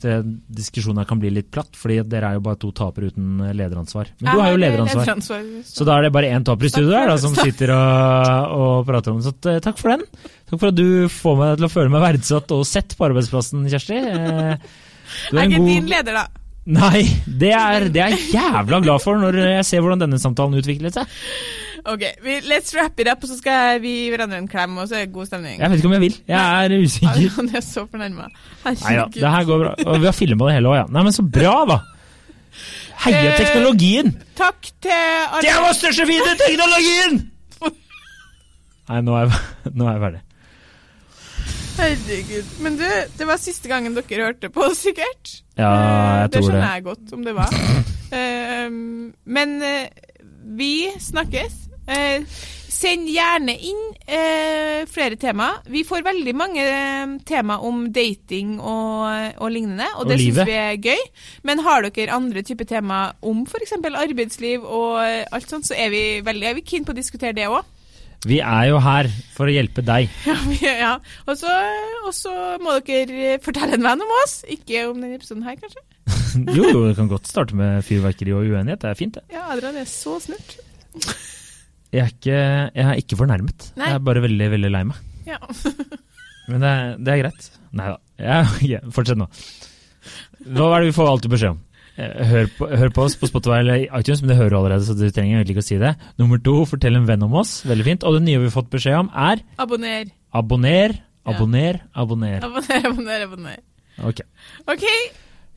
diskusjonen 0.49 1.05
kan 1.05 1.19
bli 1.21 1.29
litt 1.29 1.51
platt, 1.53 1.75
fordi 1.77 1.99
dere 2.09 2.31
er 2.31 2.39
jo 2.39 2.41
bare 2.47 2.57
to 2.57 2.71
tapere 2.73 3.11
uten 3.11 3.37
lederansvar. 3.53 4.09
Men 4.19 4.31
du 4.33 4.41
har 4.41 4.49
jo 4.55 4.57
lederansvar. 4.57 5.61
Så 5.69 5.85
da 5.85 5.99
er 5.99 6.07
det 6.07 6.11
bare 6.15 6.31
én 6.33 6.43
taper 6.47 6.65
i 6.65 6.71
studio 6.73 6.95
her 6.97 7.11
da, 7.11 7.17
som 7.21 7.35
sitter 7.37 7.69
og, 7.75 8.55
og 8.57 8.87
prater 8.89 9.13
om 9.13 9.21
det. 9.21 9.29
Så 9.29 9.53
eh, 9.53 9.59
takk 9.61 9.77
for 9.77 9.93
den. 9.93 10.07
Takk 10.49 10.57
for 10.57 10.71
at 10.71 10.79
du 10.81 10.87
får 11.19 11.37
meg 11.43 11.53
til 11.61 11.69
å 11.69 11.71
føle 11.75 11.93
meg 11.93 12.05
verdsatt 12.07 12.55
og 12.57 12.65
sett 12.65 12.97
på 12.97 13.05
arbeidsplassen, 13.11 13.69
Kjersti. 13.69 14.01
Eh, 14.09 14.69
Du 15.29 15.37
er 15.37 15.43
en 15.43 15.51
ikke 15.53 15.61
god 15.61 15.69
din 15.75 15.93
leder, 15.93 16.17
da. 16.23 16.25
Nei, 16.69 17.03
det 17.25 17.53
er, 17.57 17.87
det 17.93 18.01
er 18.07 18.11
jeg 18.17 18.33
jævla 18.41 18.81
glad 18.85 19.01
for 19.05 19.17
når 19.21 19.37
jeg 19.41 19.65
ser 19.69 19.81
hvordan 19.85 20.01
denne 20.01 20.17
samtalen 20.21 20.57
utviklet 20.59 20.97
seg. 20.97 21.17
Ok, 21.85 22.03
vi, 22.23 22.39
let's 22.49 22.73
wrap 22.75 22.99
it 22.99 23.07
up, 23.11 23.23
og 23.23 23.29
så 23.29 23.37
skal 23.39 23.79
vi 23.83 23.93
gi 24.01 24.09
hverandre 24.13 24.39
en 24.41 24.47
klem, 24.51 24.77
og 24.81 24.89
så 24.89 24.97
er 24.99 25.05
det 25.05 25.13
god 25.15 25.29
stemning. 25.29 25.59
Jeg 25.61 25.71
vet 25.71 25.79
ikke 25.79 25.89
om 25.91 25.95
jeg 25.95 26.03
vil. 26.07 26.17
Jeg 26.27 26.65
er 26.65 26.75
usikker. 26.83 27.29
Han 27.37 27.51
er 27.55 27.63
så 27.65 27.85
fornærma. 27.87 28.27
Nei 28.65 28.75
det 29.15 29.31
her 29.35 29.47
går 29.47 29.63
bra. 29.63 29.73
Og 29.85 30.01
vi 30.01 30.09
har 30.09 30.17
filma 30.17 30.49
det 30.49 30.57
hele 30.59 30.73
òg, 30.73 30.79
ja. 30.81 30.87
Nei, 30.91 31.05
men 31.07 31.15
så 31.15 31.25
bra, 31.25 31.55
da! 31.69 31.79
Heia 32.99 33.29
Eh, 33.29 33.37
teknologien! 33.39 34.09
Takk 34.35 34.71
til 34.83 34.91
alle 34.91 35.43
Det 35.45 35.51
er 35.53 35.61
vår 35.63 35.77
største 35.77 36.07
fiende, 36.09 36.33
teknologien! 36.41 37.21
Nei, 38.89 38.99
nå 39.07 39.15
er 39.15 39.29
jeg, 39.29 39.71
nå 39.71 39.87
er 39.87 39.95
jeg 39.95 40.03
ferdig. 40.07 40.25
Herregud. 41.79 42.49
Men 42.65 42.75
du, 42.75 42.83
det 43.19 43.27
var 43.29 43.39
siste 43.39 43.71
gangen 43.71 43.95
dere 43.95 44.25
hørte 44.27 44.49
på 44.51 44.67
sikkert. 44.75 45.37
Ja, 45.55 45.69
jeg 45.69 45.77
tror 45.77 46.27
det 46.27 46.33
Det 46.33 46.43
skjønner 46.49 46.73
jeg 46.73 46.85
godt 46.89 47.15
om 47.15 47.25
det 47.27 47.37
var. 47.39 47.55
Eh, 48.09 48.71
men 49.29 49.51
eh, 49.61 49.83
vi 50.57 50.87
snakkes. 50.97 51.68
Eh, 51.89 52.39
send 52.79 53.09
gjerne 53.11 53.55
inn 53.65 53.79
eh, 54.07 54.85
flere 54.89 55.17
tema. 55.19 55.49
Vi 55.67 55.83
får 55.87 56.05
veldig 56.05 56.35
mange 56.37 56.63
eh, 56.63 57.15
tema 57.27 57.59
om 57.65 57.87
dating 57.95 58.57
og, 58.59 59.39
og 59.41 59.51
lignende, 59.51 59.89
og, 59.95 60.05
Og 60.05 60.13
det 60.13 60.19
syns 60.21 60.39
vi 60.47 60.55
er 60.59 60.77
gøy. 60.79 61.01
Men 61.47 61.63
har 61.65 61.87
dere 61.89 62.15
andre 62.15 62.45
typer 62.45 62.69
tema 62.69 63.01
om 63.25 63.43
f.eks. 63.47 63.75
arbeidsliv 63.89 64.63
og 64.63 65.01
eh, 65.03 65.25
alt 65.35 65.51
sånt, 65.51 65.67
så 65.67 65.75
er 65.77 65.91
vi 65.93 66.05
veldig 66.25 66.49
er 66.51 66.57
vi 66.59 66.65
keen 66.67 66.87
på 66.87 66.95
å 66.95 66.99
diskutere 66.99 67.35
det 67.37 67.49
òg. 67.49 67.75
Vi 68.27 68.41
er 68.43 68.65
jo 68.67 68.79
her 68.83 69.07
for 69.31 69.47
å 69.47 69.53
hjelpe 69.53 69.83
deg. 69.85 70.09
Ja, 70.59 70.73
ja. 70.75 70.93
Og 71.29 71.37
så 72.15 72.33
må 72.59 72.75
dere 72.83 73.37
fortelle 73.43 73.79
en 73.79 73.85
venn 73.85 74.03
om 74.03 74.15
oss. 74.25 74.41
Ikke 74.51 74.89
om 74.89 74.99
denne 74.99 75.15
episoden 75.15 75.45
her, 75.47 75.55
kanskje. 75.59 75.85
Jo, 76.51 76.67
jo, 76.67 76.81
du 76.89 76.95
kan 76.97 77.09
godt 77.09 77.29
starte 77.31 77.55
med 77.57 77.81
fyrverkeri 77.87 78.35
og 78.35 78.45
uenighet. 78.51 78.83
Det 78.83 78.91
er 78.91 78.99
fint, 78.99 79.15
det. 79.15 79.23
Ja, 79.33 79.47
Adrian 79.55 79.79
er 79.79 79.87
så 79.89 80.19
snurt. 80.21 80.59
Jeg 81.91 82.01
er 82.03 82.11
ikke, 82.13 82.35
jeg 82.75 82.85
er 82.85 82.99
ikke 83.01 83.17
fornærmet. 83.17 83.71
Nei. 83.79 83.87
Jeg 83.89 83.97
er 83.97 84.03
bare 84.05 84.21
veldig, 84.27 84.49
veldig 84.53 84.69
lei 84.75 84.83
meg. 84.91 84.99
Ja. 85.25 85.39
Men 86.49 86.61
det, 86.63 86.69
er- 86.69 86.99
det 87.05 87.13
er 87.15 87.21
greit. 87.23 87.49
Nei 87.77 87.87
da. 87.93 87.97
Ja, 88.19 88.79
Fortsett 88.95 89.17
nå. 89.21 89.27
Hva 90.49 90.69
er 90.75 90.83
det 90.85 90.91
vi 90.91 90.95
får 90.95 91.09
alltid 91.11 91.33
beskjed 91.33 91.53
om? 91.55 91.59
Eh, 91.99 92.21
Hør 92.29 92.47
på, 92.57 92.67
hør 92.79 92.91
på 92.95 93.03
oss 93.05 93.17
på 93.19 93.27
Spotify 93.29 93.57
eller 93.59 93.81
iTunes, 93.99 94.21
men 94.23 94.31
det 94.31 94.37
hører 94.39 94.53
du 94.53 94.57
allerede, 94.61 94.85
så 94.87 94.95
du 94.95 95.03
trenger 95.11 95.39
egentlig 95.41 95.57
ikke 95.57 95.65
å 95.65 95.69
si 95.69 95.79
det. 95.81 95.91
Nummer 96.21 96.39
to, 96.45 96.53
fortell 96.69 96.95
en 96.99 97.07
venn 97.09 97.25
om 97.27 97.33
oss. 97.41 97.57
Veldig 97.67 97.85
fint. 97.89 98.05
Og 98.07 98.15
det 98.17 98.23
nye 98.27 98.39
vi 98.39 98.47
har 98.47 98.55
fått 98.55 98.69
beskjed 98.71 98.95
om, 99.01 99.09
er 99.13 99.41
Abonner. 99.59 100.13
abonner, 100.31 100.95
Ja. 100.95 101.33
abonner, 101.35 101.81
abonner. 101.93 102.45
Abonner, 102.47 102.85
abonner, 102.93 103.25
abonner. 103.27 103.59
Ok. 104.07 104.21
OK. 104.71 104.85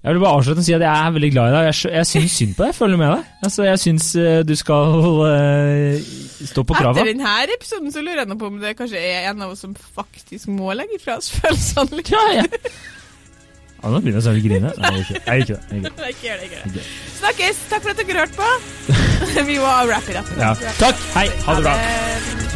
Jeg 0.02 0.16
vil 0.16 0.20
bare 0.20 0.34
avslutte 0.34 0.58
og 0.58 0.66
si 0.66 0.72
at 0.74 0.82
jeg 0.82 1.06
er 1.06 1.10
veldig 1.14 1.28
glad 1.30 1.48
i 1.48 1.54
deg. 1.54 1.66
Jeg, 1.68 1.92
jeg 1.94 2.06
syns 2.10 2.32
synd 2.34 2.54
på 2.56 2.64
deg. 2.64 2.72
Jeg 2.72 2.74
følger 2.74 2.98
med 2.98 3.10
deg. 3.12 3.28
Altså, 3.46 3.62
jeg 3.68 3.78
syns 3.78 4.06
eh, 4.18 4.38
du 4.42 4.54
skal 4.58 4.96
uh, 4.98 6.08
stå 6.48 6.64
på 6.66 6.74
krava. 6.74 6.96
Etter 6.96 7.12
denne 7.12 7.34
episoden 7.54 7.94
så 7.94 8.02
lurer 8.02 8.24
jeg 8.24 8.30
nå 8.32 8.36
på 8.40 8.50
om 8.50 8.56
det 8.58 8.74
kanskje 8.80 8.98
er 8.98 9.28
en 9.30 9.44
av 9.46 9.52
oss 9.54 9.62
som 9.62 9.76
faktisk 9.78 10.50
må 10.50 10.74
legge 10.74 10.98
fra 11.04 11.20
oss 11.22 11.30
følelsene 11.36 12.00
litt. 12.00 12.10
Ja, 12.10 12.22
ja. 12.34 12.42
ja, 12.50 13.92
nå 13.92 14.00
begynner 14.02 14.18
jeg 14.18 14.26
snart 14.26 14.40
å 14.40 14.46
grine. 14.48 14.72
Nei, 14.82 14.92
jeg 14.98 15.46
gjør 15.52 15.62
ikke 15.62 15.82
det. 15.86 16.08
Jeg 16.08 16.16
gjør 16.26 16.46
ikke 16.48 16.64
det. 16.80 16.88
Snakkes. 17.20 17.60
Takk 17.70 17.86
for 17.86 17.94
at 17.94 18.02
dere 18.02 18.24
hørte 18.24 18.42
på. 18.42 18.50
Vi 19.52 19.60
må 19.60 19.76
wrap 19.86 20.10
it 20.10 20.18
up. 20.18 20.34
Ja. 20.40 20.56
Takk. 20.82 21.06
Hei. 21.14 21.28
Ha 21.46 21.60
det 21.60 21.68
bra. 21.68 22.51